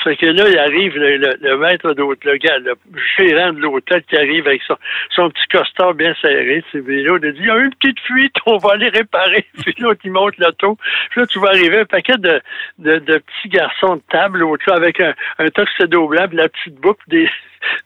Fait 0.08 0.16
que 0.16 0.26
là, 0.28 0.48
il 0.48 0.58
arrive 0.58 0.98
le, 0.98 1.58
maître 1.58 1.92
d'hôtel, 1.94 2.32
le 2.32 2.38
gars, 2.38 2.60
le 2.60 2.76
gérant 3.18 3.52
de 3.52 3.60
l'hôtel 3.60 4.02
qui 4.04 4.16
arrive 4.16 4.48
avec 4.48 4.62
son, 4.62 4.78
son 5.10 5.30
petit 5.30 5.48
costard 5.52 5.96
bien 5.96 6.16
serré. 6.22 6.64
Puis 6.72 7.04
là, 7.04 7.18
il 7.22 7.34
dit, 7.34 7.40
il 7.42 7.46
y 7.46 7.50
a 7.50 7.58
une 7.58 7.76
petite 7.76 8.00
fuite, 8.00 8.34
on 8.46 8.56
va 8.56 8.76
aller 8.76 8.88
réparer. 8.88 9.46
Puis 9.66 9.76
l'autre, 9.80 10.00
il 10.06 10.12
monte 10.12 10.38
l'auto. 10.38 10.78
Puis 11.10 11.20
là, 11.20 11.28
tu 11.28 11.40
vas 11.40 11.50
arriver 11.50 11.80
un 11.80 11.86
paquet 11.86 12.16
de, 12.18 12.40
de, 12.80 13.00
de 13.00 13.18
petits 13.18 13.50
garçons 13.50 13.98
de 13.98 14.02
table, 14.10 14.40
l'autre 14.40 14.72
avec 14.72 15.02
un, 15.02 15.14
un 15.40 15.50
tuxedo 15.50 16.08
blanc, 16.08 16.30
puis 16.30 16.38
la 16.38 16.48
petite 16.48 16.76
boucle, 16.76 17.04
des, 17.08 17.28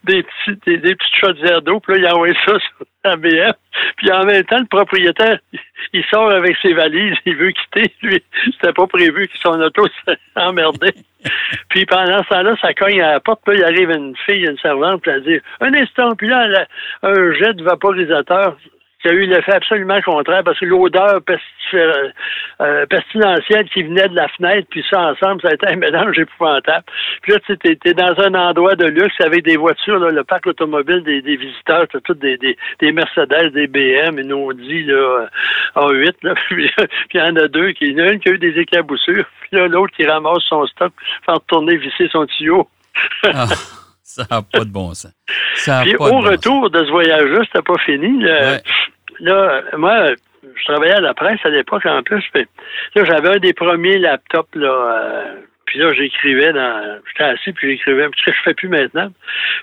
des, 0.03 0.23
petits, 0.23 0.59
des, 0.65 0.77
des 0.77 0.95
petites 0.95 1.15
chaudières 1.15 1.61
d'eau. 1.61 1.79
Puis 1.79 1.93
là, 1.93 1.99
il 1.99 2.13
envoie 2.13 2.33
ça 2.45 2.59
sur 2.59 2.85
la 3.03 3.15
BM. 3.15 3.53
Puis 3.97 4.11
en 4.11 4.25
même 4.25 4.43
temps, 4.43 4.59
le 4.59 4.65
propriétaire, 4.65 5.39
il 5.93 6.03
sort 6.05 6.31
avec 6.31 6.55
ses 6.61 6.73
valises, 6.73 7.15
il 7.25 7.35
veut 7.35 7.51
quitter. 7.51 7.93
Lui, 8.01 8.23
c'était 8.45 8.73
pas 8.73 8.87
prévu 8.87 9.27
que 9.27 9.37
son 9.37 9.59
auto 9.59 9.87
s'emmerdait. 10.35 10.95
Puis 11.69 11.85
pendant 11.85 12.23
ce 12.23 12.29
temps-là, 12.29 12.55
ça 12.61 12.73
cogne 12.73 13.01
à 13.01 13.13
la 13.13 13.19
porte, 13.19 13.41
puis 13.45 13.57
là, 13.57 13.69
il 13.69 13.73
arrive 13.75 13.91
une 13.91 14.15
fille, 14.25 14.45
une 14.45 14.57
servante, 14.57 15.01
puis 15.01 15.11
elle 15.11 15.23
dit 15.23 15.39
Un 15.59 15.73
instant, 15.73 16.15
puis 16.15 16.27
là, 16.27 16.45
elle 16.45 16.55
a 16.55 16.67
un 17.03 17.33
jet 17.33 17.53
de 17.53 17.63
vaporisateur 17.63 18.57
qui 19.01 19.09
a 19.09 19.13
eu 19.13 19.25
l'effet 19.25 19.53
absolument 19.53 20.01
contraire 20.01 20.43
parce 20.43 20.59
que 20.59 20.65
l'odeur 20.65 21.19
euh, 21.73 22.09
euh, 22.61 22.85
pestilentielle 22.85 23.69
qui 23.69 23.83
venait 23.83 24.07
de 24.07 24.15
la 24.15 24.27
fenêtre, 24.29 24.67
puis 24.69 24.83
ça 24.89 25.11
ensemble, 25.11 25.41
ça 25.41 25.49
a 25.49 25.53
été 25.53 25.67
un 25.67 25.75
mélange 25.75 26.17
épouvantable. 26.19 26.85
Puis 27.21 27.33
là, 27.33 27.39
tu 27.45 27.57
t'es, 27.57 27.93
dans 27.93 28.19
un 28.19 28.33
endroit 28.33 28.75
de 28.75 28.85
luxe 28.85 29.19
avec 29.19 29.43
des 29.43 29.57
voitures, 29.57 29.99
là, 29.99 30.11
le 30.11 30.23
parc 30.23 30.47
automobile 30.47 31.03
des, 31.03 31.21
des 31.21 31.35
visiteurs, 31.35 31.87
t'as 31.91 31.99
toutes 32.01 32.19
des, 32.19 32.37
des, 32.37 32.57
des 32.79 32.91
Mercedes, 32.91 33.53
des 33.53 33.67
BM, 33.67 34.19
une 34.19 34.33
Audi 34.33 34.83
là, 34.83 35.27
A8, 35.75 36.13
là, 36.23 36.35
puis 36.49 36.69
puis 37.09 37.19
il 37.19 37.19
y 37.19 37.21
en 37.21 37.35
a 37.35 37.47
deux, 37.47 37.71
qui, 37.71 37.85
il 37.85 37.97
y 37.97 38.01
en 38.01 38.07
a 38.07 38.11
une 38.11 38.19
qui 38.19 38.29
a 38.29 38.33
eu 38.33 38.37
des 38.37 38.59
éclaboussures, 38.59 39.25
puis 39.41 39.59
là, 39.59 39.67
l'autre 39.67 39.93
qui 39.95 40.05
ramasse 40.05 40.43
son 40.47 40.65
stock, 40.67 40.93
faire 41.25 41.39
tourner, 41.47 41.77
visser 41.77 42.07
son 42.11 42.25
tuyau. 42.25 42.67
Ah, 43.23 43.45
ça 44.03 44.25
n'a 44.29 44.41
pas 44.41 44.65
de 44.65 44.71
bon 44.71 44.93
sens. 44.93 45.13
Ça 45.55 45.79
a 45.79 45.83
Puis 45.83 45.93
pas 45.93 46.09
de 46.09 46.09
au 46.09 46.21
bon 46.21 46.29
retour 46.29 46.69
de 46.69 46.83
ce 46.83 46.91
voyage-là, 46.91 47.41
c'était 47.45 47.61
pas 47.61 47.77
fini. 47.79 48.23
Ouais. 48.23 48.61
Là, 49.21 49.61
moi, 49.77 50.11
je 50.43 50.63
travaillais 50.65 50.95
à 50.95 51.01
la 51.01 51.13
presse 51.13 51.39
à 51.45 51.49
l'époque 51.49 51.85
en 51.85 52.03
plus. 52.03 52.23
Puis, 52.33 52.45
là, 52.95 53.03
j'avais 53.05 53.35
un 53.35 53.39
des 53.39 53.53
premiers 53.53 53.97
laptops 53.99 54.55
là. 54.55 54.67
euh, 54.69 55.35
puis 55.65 55.79
là, 55.79 55.93
j'écrivais 55.93 56.51
dans. 56.51 56.99
J'étais 57.07 57.23
assis 57.23 57.53
puis 57.53 57.71
j'écrivais. 57.71 58.07
Ce 58.17 58.25
que 58.25 58.35
je 58.35 58.41
fais 58.43 58.53
plus 58.53 58.67
maintenant. 58.67 59.09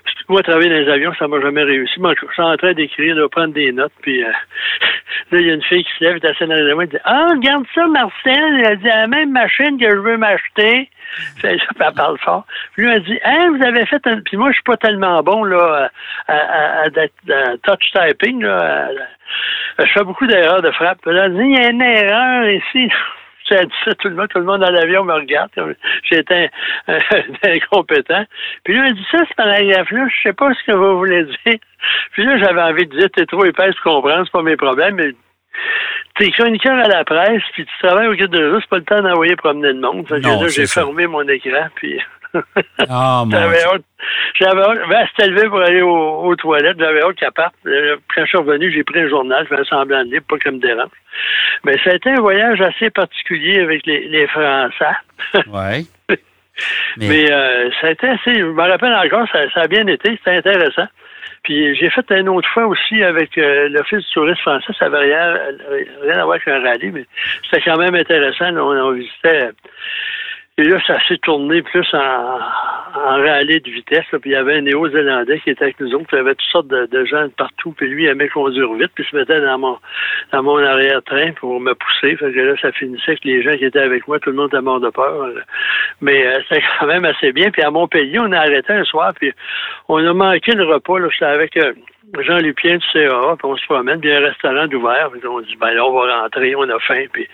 Parce 0.03 0.15
que 0.15 0.23
moi, 0.27 0.41
travailler 0.41 0.69
dans 0.69 0.77
les 0.87 0.89
avions, 0.91 1.13
ça 1.19 1.27
m'a 1.27 1.39
jamais 1.39 1.61
réussi. 1.61 1.99
Moi, 1.99 2.15
je 2.19 2.33
suis 2.33 2.41
en 2.41 2.57
train 2.57 2.73
d'écrire, 2.73 3.15
de 3.15 3.27
prendre 3.27 3.53
des 3.53 3.71
notes. 3.71 3.91
Puis 4.01 4.23
euh, 4.23 4.27
là, 5.31 5.39
il 5.39 5.45
y 5.45 5.51
a 5.51 5.53
une 5.53 5.61
fille 5.63 5.83
qui 5.83 5.91
se 5.99 6.03
lève, 6.03 6.17
elle 6.23 6.47
dans 6.47 6.55
les 6.55 6.73
moi, 6.73 6.83
elle 6.85 6.89
dit 6.89 6.97
Ah, 7.03 7.27
regarde 7.29 7.65
ça, 7.75 7.85
Marcel. 7.87 8.63
Elle 8.65 8.79
dit 8.79 8.87
la 8.87 9.05
même 9.05 9.31
machine 9.31 9.77
que 9.79 9.87
je 9.89 9.97
veux 9.97 10.17
m'acheter. 10.17 10.89
Fait 11.41 11.57
elle 11.79 11.93
parle 11.93 12.17
fort. 12.19 12.45
Puis 12.73 12.85
lui, 12.85 12.91
elle 12.91 13.03
dit 13.03 13.19
Hein, 13.23 13.51
vous 13.55 13.63
avez 13.63 13.85
fait 13.85 14.01
un. 14.07 14.21
Puis 14.21 14.35
moi, 14.37 14.49
je 14.49 14.55
suis 14.55 14.63
pas 14.63 14.77
tellement 14.77 15.21
bon 15.21 15.43
là, 15.43 15.91
à, 16.27 16.33
à, 16.33 16.81
à- 16.85 16.85
à- 16.87 17.57
touch 17.61 17.91
typing. 17.93 18.41
Là, 18.41 18.89
je 19.85 19.91
fais 19.91 20.03
beaucoup 20.03 20.27
d'erreurs 20.27 20.61
de 20.61 20.71
frappe. 20.71 21.05
Là, 21.05 21.25
elle 21.25 21.33
dit 21.35 21.43
Il 21.43 21.55
y 21.61 21.65
a 21.65 21.69
une 21.69 21.81
erreur 21.81 22.47
ici. 22.49 22.89
J'ai 23.51 23.65
dit 23.65 23.73
ça, 23.83 23.95
tout 23.95 24.09
le 24.09 24.15
monde, 24.15 24.27
tout 24.27 24.37
le 24.37 24.45
monde 24.45 24.61
dans 24.61 24.69
l'avion 24.69 25.03
me 25.03 25.13
regarde. 25.13 25.49
J'étais 26.03 26.51
un- 26.87 26.93
un- 26.93 27.49
incompétent. 27.55 28.23
Puis 28.63 28.75
là, 28.75 28.85
elle 28.87 28.93
dit 28.93 29.07
ça, 29.11 29.17
ce 29.27 29.33
paragraphe-là, 29.35 30.05
je 30.07 30.21
sais 30.21 30.33
pas 30.33 30.53
ce 30.53 30.71
que 30.71 30.75
vous 30.77 30.99
voulez 30.99 31.23
dire. 31.23 31.57
Puis 32.11 32.25
là, 32.25 32.37
j'avais 32.37 32.61
envie 32.61 32.85
de 32.85 32.95
dire, 32.95 33.09
t'es 33.11 33.25
trop 33.25 33.43
épaisse 33.45 33.73
pour 33.81 33.93
comprendre, 33.95 34.23
c'est 34.25 34.31
pas 34.31 34.43
mes 34.43 34.55
problèmes, 34.55 34.95
mais 34.95 35.13
t'es 36.19 36.29
chroniqueur 36.29 36.77
à 36.77 36.87
la 36.89 37.03
presse, 37.03 37.41
puis 37.53 37.65
tu 37.65 37.71
travailles 37.87 38.07
au 38.09 38.13
guide 38.13 38.29
de 38.29 38.37
réseau, 38.43 38.59
c'est 38.61 38.69
pas 38.69 38.77
le 38.77 38.83
temps 38.83 39.01
d'envoyer 39.01 39.35
promener 39.35 39.73
le 39.73 39.79
monde. 39.79 40.05
J'ai 40.49 40.67
fermé 40.67 41.07
mon 41.07 41.27
écran, 41.27 41.69
puis 41.73 41.99
Ah, 42.89 43.23
j'avais 43.29 43.63
hâte. 43.63 43.81
J'avais 44.39 44.61
hâte. 44.61 44.79
Ben, 44.89 45.07
c'était 45.09 45.29
levé 45.29 45.47
pour 45.47 45.61
aller 45.61 45.81
aux, 45.81 46.23
aux 46.25 46.35
toilettes. 46.35 46.79
J'avais 46.79 47.01
hâte 47.01 47.15
qu'elle 47.15 47.31
parte. 47.31 47.53
Euh, 47.65 47.97
Quand 48.13 48.21
je 48.21 48.27
suis 48.27 48.37
revenu, 48.37 48.71
j'ai 48.71 48.83
pris 48.83 48.99
un 49.01 49.09
journal. 49.09 49.47
Je 49.49 49.55
un 49.55 49.63
semblant 49.63 50.03
de 50.05 50.11
livre, 50.11 50.25
pas 50.27 50.37
qu'elle 50.37 50.53
me 50.53 50.59
dérange. 50.59 50.91
Mais 51.63 51.77
ça 51.83 51.91
a 51.91 51.95
été 51.95 52.09
un 52.09 52.21
voyage 52.21 52.61
assez 52.61 52.89
particulier 52.89 53.59
avec 53.59 53.85
les, 53.85 54.07
les 54.07 54.27
Français. 54.27 54.85
Ouais. 55.47 55.83
Mais, 56.97 57.07
Mais 57.07 57.31
euh, 57.31 57.69
ça 57.79 57.87
a 57.87 57.91
été 57.91 58.07
assez. 58.07 58.33
Je 58.35 58.43
me 58.45 58.61
rappelle 58.61 58.93
encore, 58.93 59.27
ça, 59.31 59.49
ça 59.51 59.61
a 59.61 59.67
bien 59.67 59.85
été. 59.87 60.11
C'était 60.17 60.37
intéressant. 60.37 60.87
Puis 61.43 61.75
j'ai 61.75 61.89
fait 61.89 62.05
une 62.11 62.27
autre 62.29 62.47
fois 62.49 62.67
aussi 62.67 63.01
avec 63.01 63.37
euh, 63.37 63.69
l'Office 63.69 63.99
du 64.05 64.11
tourisme 64.13 64.41
français. 64.41 64.73
Ça 64.77 64.89
n'avait 64.89 65.05
rien, 65.05 65.37
rien 66.01 66.19
à 66.19 66.25
voir 66.25 66.35
avec 66.35 66.47
un 66.47 66.61
rallye, 66.61 66.91
mais 66.91 67.05
c'était 67.49 67.63
quand 67.63 67.77
même 67.77 67.95
intéressant. 67.95 68.53
On, 68.55 68.75
on 68.77 68.91
visitait. 68.91 69.51
Et 70.59 70.63
là, 70.65 70.77
ça 70.85 70.97
s'est 71.07 71.19
tourné 71.19 71.61
plus 71.61 71.87
en, 71.93 71.97
en 71.97 73.15
rallye 73.23 73.61
de 73.61 73.71
vitesse. 73.71 74.03
là. 74.11 74.19
Puis 74.19 74.31
il 74.31 74.33
y 74.33 74.35
avait 74.35 74.55
un 74.57 74.61
Néo-Zélandais 74.61 75.39
qui 75.39 75.51
était 75.51 75.63
avec 75.63 75.79
nous 75.79 75.93
autres. 75.93 76.09
Il 76.11 76.17
y 76.17 76.19
avait 76.19 76.35
toutes 76.35 76.51
sortes 76.51 76.67
de, 76.67 76.85
de 76.85 77.05
gens 77.05 77.29
partout. 77.37 77.71
Puis 77.71 77.87
lui, 77.87 78.03
il 78.03 78.07
aimait 78.09 78.27
conduire 78.27 78.73
vite. 78.73 78.91
Puis 78.93 79.05
il 79.07 79.09
se 79.09 79.15
mettait 79.15 79.39
dans 79.39 79.57
mon, 79.57 79.77
dans 80.33 80.43
mon 80.43 80.57
arrière-train 80.57 81.31
pour 81.39 81.61
me 81.61 81.73
pousser. 81.73 82.17
Fait 82.17 82.33
que 82.33 82.39
là, 82.41 82.55
ça 82.61 82.73
finissait 82.73 83.15
que 83.15 83.21
les 83.23 83.41
gens 83.41 83.55
qui 83.55 83.63
étaient 83.63 83.79
avec 83.79 84.05
moi, 84.05 84.19
tout 84.19 84.31
le 84.31 84.35
monde 84.35 84.49
était 84.49 84.59
mort 84.59 84.81
de 84.81 84.89
peur. 84.89 85.29
Mais 86.01 86.25
euh, 86.25 86.39
c'était 86.47 86.63
quand 86.79 86.87
même 86.87 87.05
assez 87.05 87.31
bien. 87.31 87.51
Puis 87.51 87.61
à 87.61 87.71
Montpellier, 87.71 88.19
on 88.19 88.31
a 88.31 88.39
arrêté 88.39 88.73
un 88.73 88.83
soir. 88.83 89.13
Puis 89.19 89.31
on 89.87 90.05
a 90.05 90.13
manqué 90.13 90.53
le 90.53 90.65
repas. 90.65 90.99
Là. 90.99 91.07
J'étais 91.11 91.25
avec 91.25 91.57
euh, 91.57 91.73
Jean 92.21 92.37
Lupien 92.37 92.77
du 92.77 92.85
CAA. 92.93 93.35
Puis 93.37 93.45
on 93.45 93.57
se 93.57 93.65
promène. 93.65 93.99
Puis 93.99 94.09
il 94.09 94.13
y 94.13 94.15
a 94.15 94.19
un 94.19 94.27
restaurant 94.27 94.67
d'ouvert. 94.67 95.09
Puis 95.11 95.21
on 95.27 95.41
dit, 95.41 95.55
ben 95.59 95.71
là, 95.71 95.85
on 95.85 95.93
va 95.93 96.21
rentrer. 96.21 96.55
On 96.55 96.69
a 96.69 96.79
faim. 96.79 97.05
Puis 97.11 97.27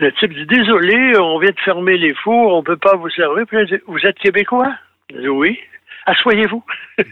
le 0.00 0.12
type 0.12 0.34
dit, 0.34 0.46
désolé, 0.46 1.16
on 1.18 1.38
vient 1.38 1.50
de 1.50 1.60
fermer 1.60 1.96
les 1.96 2.14
fours. 2.14 2.54
On 2.54 2.62
peut 2.62 2.76
pas 2.76 2.96
vous 2.96 3.10
servir. 3.10 3.46
Puis 3.46 3.56
là, 3.56 3.62
il 3.64 3.76
dit, 3.76 3.82
vous 3.86 4.04
êtes 4.04 4.18
Québécois? 4.18 4.72
Je 5.10 5.20
dis, 5.20 5.28
oui. 5.28 5.58
Assoyez-vous. 6.06 6.62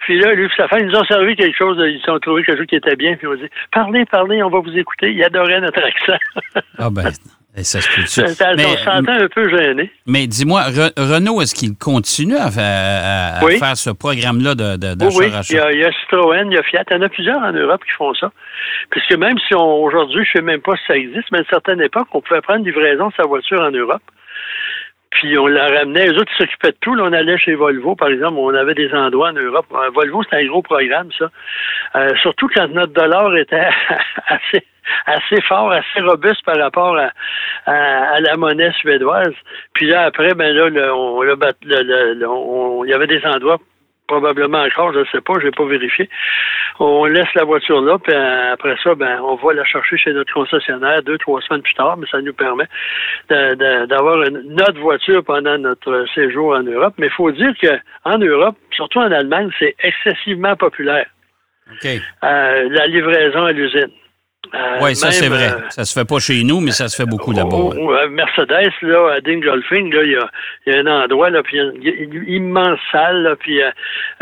puis 0.00 0.20
là, 0.20 0.34
lui 0.34 0.50
sa 0.56 0.68
femme, 0.68 0.80
ils 0.80 0.88
nous 0.88 0.98
ont 0.98 1.04
servi 1.04 1.34
quelque 1.34 1.56
chose, 1.56 1.78
ils 1.78 2.10
ont 2.10 2.18
trouvé 2.18 2.42
quelque 2.42 2.58
chose 2.58 2.66
qui 2.66 2.76
était 2.76 2.96
bien, 2.96 3.16
puis 3.16 3.26
ils 3.26 3.30
ont 3.30 3.36
dit 3.36 3.48
Parlez, 3.72 4.04
parlez, 4.04 4.42
on 4.42 4.50
va 4.50 4.60
vous 4.60 4.76
écouter. 4.76 5.12
Ils 5.12 5.24
adoraient 5.24 5.60
notre 5.60 5.82
accent. 5.82 6.18
ah 6.78 6.90
ben, 6.90 7.10
eh, 7.56 7.64
ça 7.64 7.80
se 7.80 7.88
peut 7.94 8.06
ça. 8.06 8.26
Ça- 8.28 8.54
Mais, 8.56 8.64
on 8.66 8.76
se 8.76 8.84
sentait 8.84 9.10
un 9.10 9.28
peu 9.28 9.48
gêné. 9.48 9.90
mais 10.06 10.26
dis-moi, 10.26 10.62
Re- 10.70 10.92
Renault, 10.96 11.40
est-ce 11.40 11.54
qu'il 11.54 11.76
continue 11.76 12.36
à, 12.36 12.50
fa- 12.50 12.60
à- 12.60 13.38
à 13.40 13.44
Oui. 13.44 13.58
faire 13.58 13.76
ce 13.76 13.90
programme-là 13.90 14.54
de, 14.54 14.76
de, 14.76 15.04
Oui, 15.06 15.14
oui. 15.18 15.26
Il 15.50 15.56
y, 15.56 15.58
a, 15.58 15.72
il 15.72 15.78
y 15.80 15.84
a 15.84 15.90
Citroën, 15.92 16.46
il 16.50 16.54
y 16.54 16.58
a 16.58 16.62
Fiat. 16.62 16.84
Il 16.90 16.94
y 16.94 16.96
en 16.98 17.02
a 17.02 17.08
plusieurs 17.08 17.38
en 17.38 17.52
Europe 17.52 17.82
qui 17.84 17.92
font 17.92 18.14
ça. 18.14 18.30
Puisque 18.90 19.16
même 19.16 19.38
si 19.48 19.54
aujourd'hui, 19.54 20.24
je 20.24 20.38
ne 20.38 20.42
sais 20.42 20.42
même 20.42 20.60
pas 20.60 20.76
si 20.76 20.82
ça 20.86 20.96
existe, 20.96 21.30
mais 21.32 21.38
à 21.38 21.40
une 21.42 21.46
certaine 21.48 21.80
époque, 21.80 22.08
on 22.12 22.20
pouvait 22.20 22.40
prendre 22.42 22.64
livraison 22.64 23.08
de 23.08 23.14
sa 23.16 23.24
voiture 23.26 23.60
en 23.60 23.70
Europe. 23.70 24.02
Puis 25.10 25.36
on 25.38 25.46
la 25.46 25.66
ramenait, 25.68 26.08
les 26.08 26.18
autres 26.18 26.30
ils 26.38 26.42
s'occupaient 26.44 26.70
de 26.72 26.76
tout. 26.82 26.94
Là, 26.94 27.04
on 27.06 27.12
allait 27.12 27.38
chez 27.38 27.54
Volvo, 27.54 27.96
par 27.96 28.08
exemple, 28.08 28.36
on 28.38 28.54
avait 28.54 28.74
des 28.74 28.92
endroits 28.92 29.30
en 29.30 29.32
Europe. 29.32 29.66
Euh, 29.72 29.88
Volvo, 29.94 30.22
c'était 30.22 30.36
un 30.36 30.46
gros 30.46 30.62
programme, 30.62 31.08
ça. 31.18 31.30
Euh, 31.96 32.10
surtout 32.20 32.46
quand 32.54 32.68
notre 32.68 32.92
dollar 32.92 33.34
était 33.36 33.66
assez 34.28 34.64
assez 35.06 35.40
fort, 35.42 35.72
assez 35.72 36.00
robuste 36.00 36.44
par 36.44 36.56
rapport 36.58 36.96
à, 36.96 37.10
à, 37.66 38.14
à 38.16 38.20
la 38.20 38.36
monnaie 38.36 38.72
suédoise. 38.80 39.34
Puis 39.74 39.86
là, 39.86 40.02
après, 40.02 40.34
ben 40.34 40.54
là, 40.54 40.68
le, 40.68 40.92
on, 40.92 41.22
le, 41.22 41.34
le- 41.34 42.86
il 42.86 42.90
y 42.90 42.94
avait 42.94 43.06
des 43.06 43.24
endroits 43.24 43.58
probablement 44.06 44.62
encore, 44.62 44.94
je 44.94 45.00
ne 45.00 45.04
sais 45.12 45.20
pas, 45.20 45.34
je 45.38 45.44
n'ai 45.44 45.50
pas 45.50 45.66
vérifié. 45.66 46.08
On 46.80 47.04
laisse 47.04 47.28
la 47.34 47.44
voiture 47.44 47.82
là, 47.82 47.98
puis 47.98 48.14
euh, 48.14 48.52
après 48.54 48.74
ça, 48.82 48.94
ben, 48.94 49.20
on 49.20 49.34
va 49.34 49.52
la 49.52 49.64
chercher 49.64 49.98
chez 49.98 50.14
notre 50.14 50.32
concessionnaire 50.32 51.02
deux, 51.02 51.18
trois 51.18 51.42
semaines 51.42 51.60
plus 51.60 51.74
tard, 51.74 51.98
mais 51.98 52.06
ça 52.10 52.22
nous 52.22 52.32
permet 52.32 52.64
d'avoir 53.28 54.16
notre 54.44 54.80
voiture 54.80 55.22
pendant 55.22 55.58
notre 55.58 56.06
séjour 56.14 56.54
en 56.54 56.62
Europe. 56.62 56.94
Mais 56.96 57.08
il 57.08 57.12
faut 57.12 57.30
dire 57.32 57.52
qu'en 57.60 58.16
Europe, 58.16 58.56
surtout 58.70 59.00
en 59.00 59.12
Allemagne, 59.12 59.50
c'est 59.58 59.74
excessivement 59.82 60.56
populaire, 60.56 61.06
euh, 62.24 62.68
la 62.70 62.86
livraison 62.86 63.44
à 63.44 63.52
l'usine. 63.52 63.90
Euh, 64.54 64.78
Oui, 64.80 64.94
ça, 64.94 65.10
c'est 65.10 65.28
vrai. 65.28 65.48
euh, 65.50 65.68
Ça 65.68 65.84
se 65.84 65.98
fait 65.98 66.06
pas 66.08 66.20
chez 66.20 66.42
nous, 66.44 66.60
mais 66.60 66.70
ça 66.70 66.88
se 66.88 66.96
fait 66.96 67.08
beaucoup 67.08 67.32
là-bas. 67.32 67.56
au- 67.56 67.74
au- 67.74 67.92
à 67.92 68.06
Mercedes, 68.08 68.70
là, 68.82 69.14
à 69.16 69.20
Dingolfing, 69.20 69.92
là, 69.92 70.02
il 70.04 70.12
y 70.12 70.16
a, 70.16 70.30
il 70.64 70.72
y 70.72 70.76
a 70.76 70.80
un 70.80 70.86
endroit, 70.86 71.28
là, 71.28 71.42
puis 71.42 71.58
il 71.58 71.84
y 71.84 71.88
a 71.90 71.92
une, 71.92 72.24
immense 72.28 72.78
salle, 72.92 73.22
là, 73.24 73.36
puis 73.36 73.60
euh, 73.60 73.70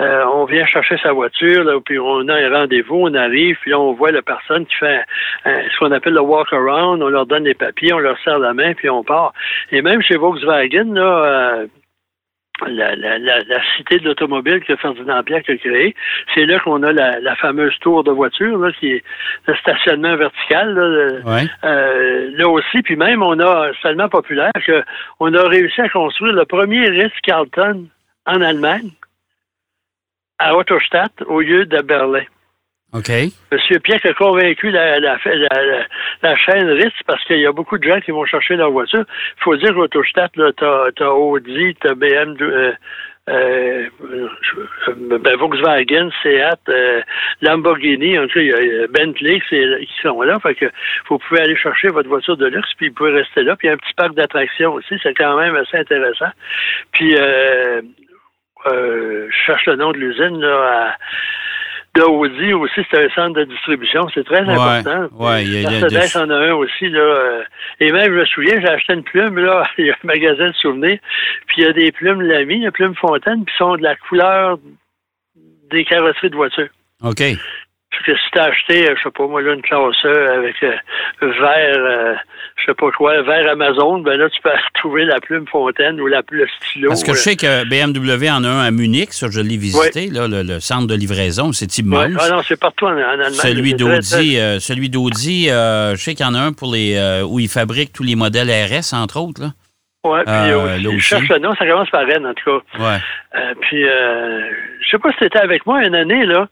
euh, 0.00 0.24
on 0.34 0.46
vient 0.46 0.64
chercher 0.66 0.96
sa 1.02 1.12
voiture, 1.12 1.62
là, 1.64 1.78
puis 1.84 1.98
on 1.98 2.26
a 2.28 2.34
un 2.34 2.50
rendez-vous, 2.50 2.96
on 2.96 3.14
arrive, 3.14 3.56
puis 3.60 3.70
là, 3.72 3.78
on 3.78 3.92
voit 3.92 4.10
la 4.10 4.22
personne 4.22 4.64
qui 4.66 4.74
fait 4.76 5.02
euh, 5.46 5.62
ce 5.72 5.78
qu'on 5.78 5.92
appelle 5.92 6.14
le 6.14 6.22
walk-around, 6.22 7.02
on 7.02 7.08
leur 7.08 7.26
donne 7.26 7.44
les 7.44 7.54
papiers, 7.54 7.92
on 7.92 7.98
leur 7.98 8.18
serre 8.24 8.38
la 8.38 8.54
main, 8.54 8.72
puis 8.72 8.88
on 8.88 9.04
part. 9.04 9.32
Et 9.70 9.82
même 9.82 10.00
chez 10.02 10.16
Volkswagen, 10.16 10.94
là, 10.94 11.02
euh, 11.02 11.66
la, 12.66 12.96
la, 12.96 13.18
la, 13.18 13.42
la 13.44 13.60
cité 13.76 13.98
de 13.98 14.04
l'automobile 14.04 14.60
que 14.60 14.76
Ferdinand 14.76 15.22
Pierre 15.22 15.42
a 15.46 15.56
créée, 15.56 15.94
c'est 16.34 16.46
là 16.46 16.58
qu'on 16.60 16.82
a 16.82 16.92
la, 16.92 17.20
la 17.20 17.36
fameuse 17.36 17.78
tour 17.80 18.02
de 18.04 18.10
voiture, 18.10 18.58
là, 18.58 18.72
qui 18.72 18.92
est 18.92 19.04
le 19.46 19.54
stationnement 19.56 20.16
vertical, 20.16 20.74
là, 20.74 21.20
Ouais. 21.24 21.46
euh, 21.64 22.30
là 22.34 22.48
aussi, 22.48 22.82
puis 22.82 22.96
même, 22.96 23.22
on 23.22 23.38
a 23.40 23.70
c'est 23.74 23.88
tellement 23.88 24.08
populaire 24.08 24.52
qu'on 24.66 25.34
a 25.34 25.48
réussi 25.48 25.80
à 25.80 25.88
construire 25.88 26.32
le 26.32 26.44
premier 26.44 26.88
Ritz-Carlton 26.88 27.88
en 28.26 28.40
Allemagne, 28.40 28.90
à 30.38 30.56
Ottostadt, 30.56 31.12
au 31.26 31.40
lieu 31.40 31.66
de 31.66 31.80
Berlin. 31.82 32.24
OK. 32.96 33.10
Monsieur 33.52 33.78
Pierre 33.80 34.00
a 34.04 34.12
convaincu 34.14 34.70
la, 34.70 34.98
la, 34.98 35.18
la, 36.22 36.36
chaîne 36.36 36.70
Ritz 36.70 36.94
parce 37.06 37.22
qu'il 37.24 37.40
y 37.40 37.46
a 37.46 37.52
beaucoup 37.52 37.76
de 37.78 37.84
gens 37.84 38.00
qui 38.00 38.10
vont 38.10 38.24
chercher 38.24 38.56
leur 38.56 38.70
voiture. 38.70 39.04
Il 39.38 39.42
faut 39.42 39.56
dire 39.56 39.74
qu'Autostadt, 39.74 40.34
là, 40.36 40.50
t'as, 40.56 40.90
t'as 40.96 41.10
Audi, 41.10 41.76
BMW, 41.82 42.42
euh, 42.42 42.72
euh, 43.28 43.86
euh, 44.88 45.18
ben, 45.18 45.36
Volkswagen, 45.36 46.10
Seat, 46.22 46.60
euh, 46.68 47.02
Lamborghini, 47.42 48.16
il 48.36 48.42
y 48.44 48.84
a 48.84 48.86
Bentley 48.86 49.42
c'est- 49.50 49.84
qui 49.84 50.00
sont 50.02 50.22
là. 50.22 50.38
Fait 50.40 50.54
que 50.54 50.66
vous 51.08 51.18
pouvez 51.18 51.40
aller 51.40 51.56
chercher 51.56 51.88
votre 51.88 52.08
voiture 52.08 52.36
de 52.36 52.46
luxe, 52.46 52.70
puis 52.78 52.88
vous 52.88 52.94
pouvez 52.94 53.10
rester 53.12 53.42
là. 53.42 53.56
Puis 53.56 53.66
il 53.66 53.70
y 53.70 53.72
a 53.72 53.74
un 53.74 53.78
petit 53.78 53.94
parc 53.94 54.14
d'attractions 54.14 54.74
aussi, 54.74 54.94
c'est 55.02 55.14
quand 55.14 55.36
même 55.36 55.56
assez 55.56 55.76
intéressant. 55.76 56.30
Puis 56.92 57.16
euh, 57.16 57.82
euh, 58.66 59.26
je 59.28 59.36
cherche 59.44 59.66
le 59.66 59.76
nom 59.76 59.92
de 59.92 59.98
l'usine 59.98 60.40
là, 60.40 60.88
à 60.90 60.94
de 61.96 62.02
Audi 62.02 62.52
aussi, 62.52 62.80
c'est 62.90 63.04
un 63.06 63.08
centre 63.14 63.40
de 63.40 63.44
distribution. 63.44 64.06
C'est 64.14 64.24
très 64.24 64.42
Ouais, 64.44 64.52
important. 64.52 65.08
ouais, 65.24 65.44
il 65.44 65.52
y 65.52 65.56
a- 65.56 65.60
il 65.60 65.62
y 65.62 65.66
a 65.66 65.80
Mercedes 65.80 66.12
des- 66.12 66.16
en 66.18 66.30
a 66.30 66.36
un 66.36 66.52
aussi. 66.54 66.88
Là, 66.88 67.00
euh, 67.00 67.42
et 67.80 67.90
même, 67.92 68.12
je 68.12 68.18
me 68.18 68.24
souviens, 68.26 68.60
j'ai 68.60 68.68
acheté 68.68 68.92
une 68.94 69.02
plume, 69.02 69.38
là, 69.38 69.64
il 69.78 69.86
y 69.86 69.90
a 69.90 69.94
un 69.94 70.06
magasin 70.06 70.48
de 70.48 70.54
souvenirs, 70.54 70.98
puis 71.46 71.56
il 71.58 71.64
y 71.64 71.66
a 71.66 71.72
des 71.72 71.90
plumes 71.92 72.20
Lamy, 72.22 72.54
il 72.56 72.62
y 72.62 72.66
a 72.66 72.70
plumes 72.72 72.94
Fontaine, 72.94 73.44
puis 73.44 73.54
sont 73.58 73.76
de 73.76 73.82
la 73.82 73.96
couleur 73.96 74.58
des 75.70 75.84
carrosseries 75.84 76.30
de 76.30 76.36
voitures. 76.36 76.68
OK. 77.02 77.22
Parce 77.96 78.06
que 78.06 78.16
si 78.16 78.30
t'as 78.32 78.44
acheté, 78.44 78.90
euh, 78.90 78.94
je 78.96 79.02
sais 79.04 79.10
pas 79.10 79.26
moi, 79.26 79.40
là, 79.40 79.54
une 79.54 79.62
classe 79.62 80.04
E 80.04 80.30
avec 80.38 80.54
euh, 80.62 80.72
vert, 81.22 81.76
euh, 81.78 82.14
je 82.56 82.66
sais 82.66 82.74
pas 82.74 82.90
quoi, 82.90 83.22
vert 83.22 83.50
Amazon, 83.50 84.00
ben 84.00 84.18
là, 84.18 84.28
tu 84.28 84.40
peux 84.42 84.50
trouver 84.74 85.04
la 85.06 85.18
plume 85.20 85.46
Fontaine 85.46 85.98
ou 86.00 86.06
la, 86.06 86.22
le 86.30 86.46
stylo. 86.60 86.88
Parce 86.90 87.02
que 87.02 87.14
je 87.14 87.18
euh, 87.18 87.20
sais 87.20 87.36
que 87.36 87.64
BMW 87.64 88.28
en 88.28 88.44
a 88.44 88.48
un 88.48 88.66
à 88.66 88.70
Munich, 88.70 89.12
ça, 89.12 89.28
je 89.30 89.40
l'ai 89.40 89.56
visité, 89.56 90.08
là, 90.08 90.28
le, 90.28 90.42
le 90.42 90.60
centre 90.60 90.86
de 90.86 90.94
livraison, 90.94 91.52
c'est 91.52 91.78
immense. 91.78 92.12
Ah 92.20 92.28
non, 92.28 92.42
c'est 92.42 92.60
partout 92.60 92.84
en, 92.86 92.92
en 92.92 92.98
Allemagne. 92.98 93.32
Celui 93.32 93.74
d'Audi, 93.74 94.38
euh, 94.38 94.60
celui 94.60 94.90
d'Audi, 94.90 95.46
je 95.46 95.96
sais 95.96 96.14
qu'il 96.14 96.26
y 96.26 96.28
en 96.28 96.34
a 96.34 96.40
un 96.40 96.52
pour 96.52 96.72
les 96.72 96.96
où 97.26 97.40
ils 97.40 97.48
fabriquent 97.48 97.92
tous 97.92 98.02
les 98.02 98.16
modèles 98.16 98.50
RS, 98.50 98.92
entre 98.94 99.18
autres. 99.20 99.40
Là. 99.40 99.48
Ouais, 100.06 100.22
puis 100.24 100.32
Euh, 100.34 100.76
aussi, 100.88 100.98
je 100.98 100.98
cherche 100.98 101.28
le 101.28 101.38
nom, 101.38 101.54
ça 101.54 101.66
commence 101.66 101.90
par 101.90 102.06
Rennes, 102.06 102.26
en 102.26 102.34
tout 102.34 102.60
cas. 102.60 102.78
Ouais. 102.78 102.98
Euh, 103.34 103.54
puis, 103.60 103.84
euh, 103.84 104.40
je 104.80 104.90
sais 104.90 104.98
pas 104.98 105.10
si 105.10 105.18
tu 105.18 105.24
étais 105.24 105.38
avec 105.38 105.66
moi 105.66 105.84
une 105.84 105.94
année, 105.94 106.24
là. 106.24 106.48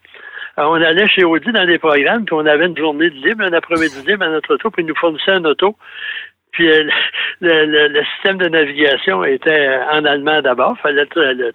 On 0.56 0.74
allait 0.74 1.08
chez 1.08 1.24
Audi 1.24 1.50
dans 1.52 1.66
des 1.66 1.78
programmes, 1.78 2.24
puis 2.24 2.34
on 2.34 2.46
avait 2.46 2.66
une 2.66 2.76
journée 2.76 3.10
de 3.10 3.16
libre, 3.16 3.44
un 3.44 3.52
après-midi 3.52 4.02
libre 4.06 4.24
à 4.24 4.28
notre 4.28 4.54
auto, 4.54 4.70
puis 4.70 4.82
ils 4.82 4.86
nous 4.86 4.94
fournissaient 4.94 5.32
un 5.32 5.44
auto. 5.44 5.76
Puis 6.54 6.70
euh, 6.70 6.84
le, 7.40 7.66
le, 7.66 7.88
le, 7.88 8.04
système 8.14 8.38
de 8.38 8.48
navigation 8.48 9.24
était 9.24 9.50
euh, 9.68 9.84
en 9.90 10.04
allemand 10.04 10.40
d'abord. 10.40 10.78
Fallait 10.82 11.06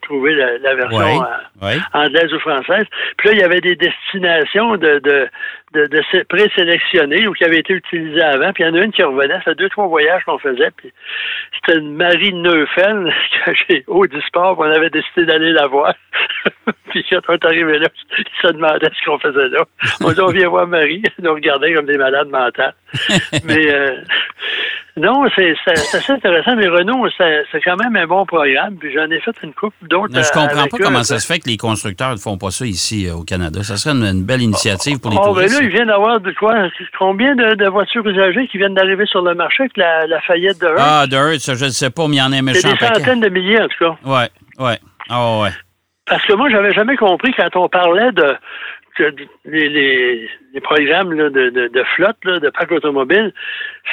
trouver 0.02 0.36
la, 0.36 0.58
la 0.60 0.76
version 0.76 1.24
euh, 1.24 1.78
anglaise 1.94 2.34
ou 2.34 2.40
française. 2.40 2.86
Puis 3.18 3.30
là, 3.30 3.36
il 3.36 3.40
y 3.40 3.44
avait 3.44 3.62
des 3.62 3.76
destinations 3.76 4.76
de, 4.76 5.00
de, 5.00 5.28
de, 5.74 5.86
de 5.88 6.02
sé- 6.12 6.26
présélectionnées 6.26 7.28
ou 7.28 7.34
qui 7.34 7.46
avaient 7.46 7.60
été 7.60 7.74
utilisées 7.74 8.22
avant. 8.22 8.52
Puis 8.52 8.64
il 8.64 8.68
y 8.68 8.70
en 8.70 8.76
a 8.76 8.84
une 8.84 8.92
qui 8.92 9.04
revenait. 9.04 9.36
Ça 9.36 9.42
fait 9.42 9.56
deux, 9.56 9.70
trois 9.70 9.88
voyages 9.88 10.24
qu'on 10.26 10.38
faisait. 10.38 10.72
Puis 10.78 10.92
c'était 11.56 11.80
une 11.80 11.96
Marie 11.96 12.34
Neufeld 12.34 13.12
que 13.46 13.52
j'ai 13.70 13.84
au 13.88 14.06
Sport. 14.28 14.58
puis 14.58 14.68
On 14.70 14.76
avait 14.76 14.90
décidé 14.90 15.26
d'aller 15.26 15.54
la 15.54 15.68
voir. 15.68 15.94
puis 16.90 17.06
quand 17.10 17.22
on 17.30 17.34
est 17.34 17.46
arrivé 17.46 17.80
là, 17.80 17.88
ils 18.18 18.26
se 18.42 18.48
demandaient 18.52 18.90
ce 19.00 19.06
qu'on 19.06 19.20
faisait 19.20 19.48
là. 19.50 19.64
On 20.04 20.12
dit, 20.12 20.20
on 20.22 20.28
vient 20.28 20.50
voir 20.50 20.68
Marie. 20.68 21.02
Ils 21.18 21.24
nous 21.24 21.34
regardaient 21.34 21.74
comme 21.74 21.86
des 21.86 21.98
malades 21.98 22.28
mentales. 22.30 22.74
Mais 23.46 23.74
euh, 23.74 23.96
non, 24.98 25.24
c'est 25.36 25.54
c'est- 25.66 25.76
c'est 25.76 25.98
assez 25.98 26.14
intéressant. 26.14 26.56
Mais 26.56 26.68
Renault, 26.68 27.08
c'est 27.18 27.44
c'est 27.52 27.62
quand 27.62 27.78
même 27.78 27.96
un 27.96 28.06
bon 28.08 28.26
programme. 28.26 28.76
Puis 28.78 28.94
j'en 28.94 29.10
ai 29.10 29.20
fait 29.20 29.36
une 29.44 29.54
coupe 29.54 29.74
d'autres. 29.84 30.14
Mais 30.14 30.24
je 30.24 30.30
euh, 30.30 30.32
comprends 30.34 30.68
pas 30.68 30.78
eux. 30.78 30.84
comment 30.84 31.04
ça 31.04 31.20
se 31.20 31.26
fait 31.26 31.40
que 31.40 31.48
les 31.50 31.58
constructeurs 31.58 32.12
ne 32.12 32.18
font 32.18 32.38
pas 32.38 32.52
ça 32.52 32.66
ici 32.66 33.08
euh, 33.08 33.14
au 33.16 33.24
Canada. 33.24 33.64
Ça 33.64 33.78
serait 33.78 33.96
une, 33.96 34.04
une 34.04 34.24
belle 34.24 34.42
initiative 34.42 35.00
pour 35.00 35.12
les 35.12 35.18
Oh, 35.22 35.34
ben 35.34 35.50
là, 35.50 35.58
ils 35.62 35.70
viennent 35.70 35.88
d'avoir 35.88 36.20
de 36.20 36.32
quoi? 36.34 36.54
Combien 36.98 37.36
de, 37.36 37.56
de 37.56 37.68
voitures 37.68 38.06
usagées 38.08 38.48
qui 38.48 38.58
viennent 38.58 38.74
d'arriver 38.74 39.06
sur 39.06 39.22
le 39.22 39.34
marché 39.36 39.64
avec 39.64 39.78
la, 39.78 40.08
la 40.08 40.20
faillite 40.22 40.60
de 40.60 40.68
Hertz? 40.68 40.80
ah, 40.82 41.06
de 41.08 41.16
Hertz, 41.16 41.44
ça, 41.44 41.56
je 41.56 41.66
ne 41.66 41.70
sais 41.70 41.90
pas, 41.90 42.08
mais 42.08 42.16
il 42.18 42.20
y 42.20 42.22
en 42.22 42.32
a 42.32 42.36
un 42.36 42.38
c'est 42.38 42.42
méchant 42.42 42.70
des 42.72 42.78
paquet. 42.78 43.00
centaines 43.00 43.20
de 43.22 43.30
milliers, 43.30 43.62
en 43.62 43.68
tout 43.68 43.86
cas. 43.86 43.96
Ouais, 44.06 44.30
ouais. 44.66 44.80
Ah, 45.10 45.40
ouais. 45.40 45.50
Parce 46.06 46.26
que 46.26 46.34
moi, 46.34 46.50
j'avais 46.50 46.74
jamais 46.74 46.96
compris 46.96 47.32
quand 47.38 47.56
on 47.56 47.70
parlait 47.70 48.12
de 48.12 48.36
les, 49.46 49.70
les, 50.54 50.62
programmes 50.62 51.16
de, 51.16 51.84
flotte, 51.96 52.18
de 52.24 52.50
parc 52.50 52.72
automobile, 52.72 53.34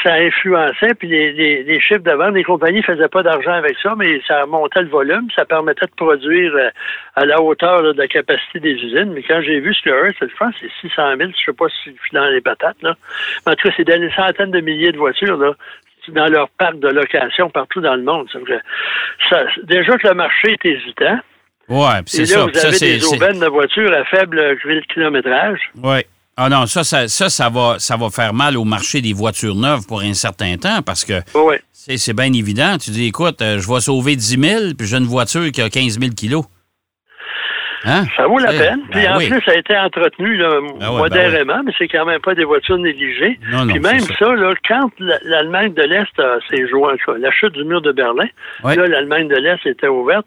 ça 0.03 0.15
influençait, 0.15 0.95
puis 0.95 1.09
les, 1.09 1.81
chiffres 1.81 2.03
de 2.03 2.13
vente, 2.13 2.35
les 2.35 2.45
compagnies 2.45 2.83
faisaient 2.83 3.09
pas 3.09 3.23
d'argent 3.23 3.53
avec 3.53 3.77
ça, 3.83 3.95
mais 3.97 4.21
ça 4.27 4.47
montait 4.47 4.83
le 4.83 4.89
volume, 4.89 5.29
ça 5.35 5.45
permettait 5.45 5.87
de 5.87 5.95
produire 5.97 6.55
euh, 6.55 6.71
à 7.15 7.25
la 7.25 7.41
hauteur 7.41 7.83
de 7.83 7.93
la 7.93 8.09
capacité 8.09 8.61
des 8.61 8.73
usines. 8.73 9.13
Mais 9.13 9.23
quand 9.23 9.41
j'ai 9.43 9.61
vu 9.61 9.75
ce 9.75 9.83
que 9.83 9.91
Hertz, 9.91 10.17
je 10.21 10.37
pense 10.37 10.55
c'est 10.61 10.89
600 10.89 11.17
000, 11.17 11.31
je 11.31 11.45
sais 11.45 11.57
pas 11.57 11.69
si 11.69 11.91
suis 11.91 12.13
dans 12.13 12.27
les 12.27 12.41
patates, 12.41 12.83
là. 12.83 12.97
Mais 13.47 13.53
en 13.53 13.55
tout 13.55 13.69
cas, 13.69 13.75
c'est 13.77 13.85
des 13.85 14.11
centaines 14.11 14.51
de 14.51 14.61
milliers 14.61 14.93
de 14.93 14.99
voitures, 14.99 15.39
dans 16.09 16.29
leur 16.29 16.49
parc 16.51 16.79
de 16.79 16.89
location 16.89 17.51
partout 17.51 17.81
dans 17.81 17.97
le 17.97 18.03
monde. 18.03 18.29
C'est 18.31 19.65
déjà 19.65 19.97
que 19.99 20.09
le 20.09 20.15
marché 20.15 20.53
est 20.53 20.65
hésitant, 20.65 21.19
Ouais, 21.69 22.03
puis 22.05 22.17
c'est 22.17 22.27
ça. 22.27 22.45
vous 22.47 22.59
avez 22.59 22.79
des 22.79 23.05
aubaines 23.07 23.41
de 23.41 23.47
voitures 23.47 23.93
à 23.93 24.05
faible 24.05 24.57
kilométrage. 24.93 25.59
Ouais. 25.83 26.07
Ah 26.37 26.49
non, 26.51 26.67
ça, 26.67 26.85
ça, 26.85 27.09
ça, 27.09 27.31
ça 27.31 27.49
va, 27.49 27.77
ça 27.79 27.97
va 27.97 28.11
faire 28.11 28.35
mal 28.35 28.57
au 28.59 28.65
marché 28.65 29.01
des 29.01 29.15
voitures 29.15 29.55
neuves 29.55 29.87
pour 29.89 30.03
un 30.03 30.13
certain 30.13 30.57
temps 30.59 30.83
parce 30.85 31.03
que 31.05 31.15
Oui, 31.35 31.57
c'est, 31.73 32.13
bien 32.15 32.31
évident. 32.33 32.77
Tu 32.79 32.91
dis, 32.91 33.07
écoute, 33.07 33.41
euh, 33.41 33.59
je 33.59 33.73
vais 33.73 33.81
sauver 33.81 34.17
10 34.17 34.39
000 34.41 34.61
puis 34.79 34.87
j'ai 34.87 34.99
une 34.99 35.05
voiture 35.05 35.51
qui 35.51 35.63
a 35.63 35.71
15 35.71 35.99
000 35.99 36.13
kilos. 36.15 36.45
Hein? 37.85 38.05
ça 38.17 38.27
vaut 38.27 38.39
la 38.39 38.53
Eh, 38.53 38.59
peine. 38.59 38.81
Puis 38.91 39.01
ben 39.03 39.13
en 39.15 39.19
oui. 39.19 39.29
plus, 39.29 39.41
ça 39.43 39.53
a 39.53 39.55
été 39.55 39.77
entretenu 39.79 40.37
là, 40.37 40.61
Ben 40.81 40.91
ouais, 40.91 40.97
modérément, 40.99 41.63
mais 41.65 41.73
c'est 41.79 41.87
quand 41.89 42.05
même 42.05 42.21
pas 42.21 42.35
des 42.35 42.45
voitures 42.45 42.79
négligées. 42.79 43.39
Non, 43.51 43.65
non, 43.65 43.73
Puis 43.73 43.81
même 43.81 44.01
ça, 44.01 44.35
là, 44.35 44.53
quand 44.69 44.91
l'Allemagne 45.23 45.73
de 45.73 45.83
l'Est 45.83 46.19
a 46.19 46.39
ses 46.51 46.69
joints, 46.69 46.95
en 46.95 46.97
tout 46.97 47.13
cas, 47.13 47.19
la 47.19 47.31
chute 47.31 47.53
du 47.53 47.65
mur 47.65 47.81
de 47.83 47.93
Berlin, 47.93 48.27
là, 48.65 48.75
l'Allemagne 48.89 49.29
de 49.29 49.37
l'Est 49.37 49.65
était 49.67 49.89
ouverte. 49.89 50.27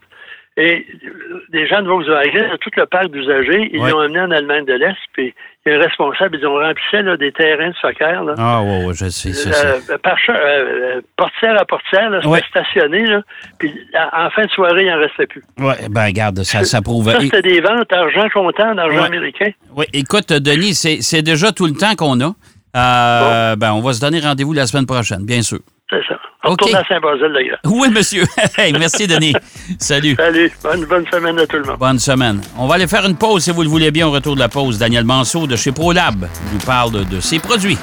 Et 0.57 0.85
euh, 1.05 1.41
des 1.51 1.67
gens 1.67 1.81
de 1.81 1.87
Volkswagen, 1.87 2.57
tout 2.59 2.69
le 2.75 2.85
parc 2.85 3.07
d'usagers, 3.11 3.69
ils 3.71 3.79
Ouais. 3.79 3.91
l'ont 3.91 3.99
amené 3.99 4.19
en 4.19 4.31
Allemagne 4.31 4.65
de 4.65 4.73
l'Est. 4.73 4.97
Puis 5.13 5.33
il 5.65 5.71
y 5.71 5.75
a 5.75 5.77
un 5.77 5.81
responsable, 5.81 6.37
ils 6.37 6.45
ont 6.45 6.55
rempli 6.55 6.83
là, 7.03 7.15
des 7.15 7.31
terrains 7.31 7.69
de 7.69 7.75
soccer. 7.75 8.23
Là. 8.23 8.33
Ah, 8.37 8.61
ouais, 8.61 8.85
ouais, 8.85 8.93
je 8.93 9.07
sais. 9.07 9.31
Ça, 9.31 9.65
Euh, 9.67 9.97
par 10.03 10.17
euh, 10.29 10.99
portière 11.15 11.55
à 11.61 11.63
portière, 11.65 12.09
là, 12.09 12.19
Ouais. 12.27 12.41
stationné, 12.49 13.05
là, 13.05 13.21
puis 13.57 13.73
en 14.13 14.29
fin 14.31 14.43
de 14.45 14.49
soirée, 14.51 14.83
il 14.85 14.89
n'en 14.91 14.97
restait 14.99 15.27
plus. 15.27 15.43
Ouais, 15.59 15.75
ben, 15.89 16.05
regarde, 16.07 16.43
ça, 16.43 16.63
ça 16.65 16.81
prouve. 16.81 17.09
Ça, 17.09 17.21
c'était 17.21 17.41
des 17.41 17.61
ventes 17.61 17.89
d'argent 17.89 18.27
comptant, 18.33 18.75
d'argent 18.75 18.99
Ouais. 19.01 19.07
américain. 19.07 19.51
Oui, 19.77 19.85
écoute, 19.93 20.33
Denis, 20.33 20.73
c'est, 20.73 20.97
c'est 21.01 21.21
déjà 21.21 21.51
tout 21.53 21.67
le 21.67 21.73
temps 21.73 21.95
qu'on 21.95 22.19
a. 22.19 22.33
Euh, 22.75 23.55
ben, 23.55 23.71
on 23.73 23.81
va 23.81 23.93
se 23.93 24.01
donner 24.01 24.19
rendez-vous 24.19 24.53
la 24.53 24.65
semaine 24.67 24.85
prochaine, 24.85 25.25
bien 25.25 25.41
sûr. 25.41 25.59
C'est 25.89 26.03
ça. 26.07 26.19
Retourne 26.43 26.75
à 26.75 26.83
Saint-Basile. 26.87 27.57
Oui, 27.65 27.89
monsieur. 27.89 28.23
Hey, 28.57 28.73
merci, 28.73 29.07
Denis. 29.07 29.33
Salut. 29.77 30.15
Salut. 30.15 30.51
Bonne, 30.63 30.85
bonne 30.85 31.05
semaine 31.11 31.37
à 31.39 31.45
tout 31.47 31.57
le 31.57 31.63
monde. 31.63 31.77
Bonne 31.77 31.99
semaine. 31.99 32.41
On 32.57 32.67
va 32.67 32.75
aller 32.75 32.87
faire 32.87 33.05
une 33.05 33.15
pause 33.15 33.43
si 33.43 33.51
vous 33.51 33.61
le 33.63 33.69
voulez 33.69 33.91
bien 33.91 34.07
au 34.07 34.11
retour 34.11 34.35
de 34.35 34.39
la 34.39 34.49
pause. 34.49 34.77
Daniel 34.77 35.03
Manceau 35.05 35.47
de 35.47 35.55
chez 35.55 35.71
ProLab 35.71 36.27
nous 36.53 36.59
parle 36.59 36.91
de, 36.91 37.03
de 37.03 37.19
ses 37.19 37.39
produits. 37.39 37.77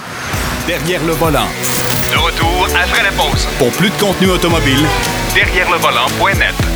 Derrière 0.67 1.03
le 1.05 1.13
volant. 1.13 1.47
De 2.03 2.17
retour 2.19 2.67
après 2.83 3.03
la 3.03 3.13
pause. 3.13 3.47
Pour 3.59 3.71
plus 3.73 3.89
de 3.91 3.95
contenu 4.01 4.29
automobile, 4.29 4.85
Derrière 5.35 5.71
le 5.71 5.77
volant.net. 5.79 6.76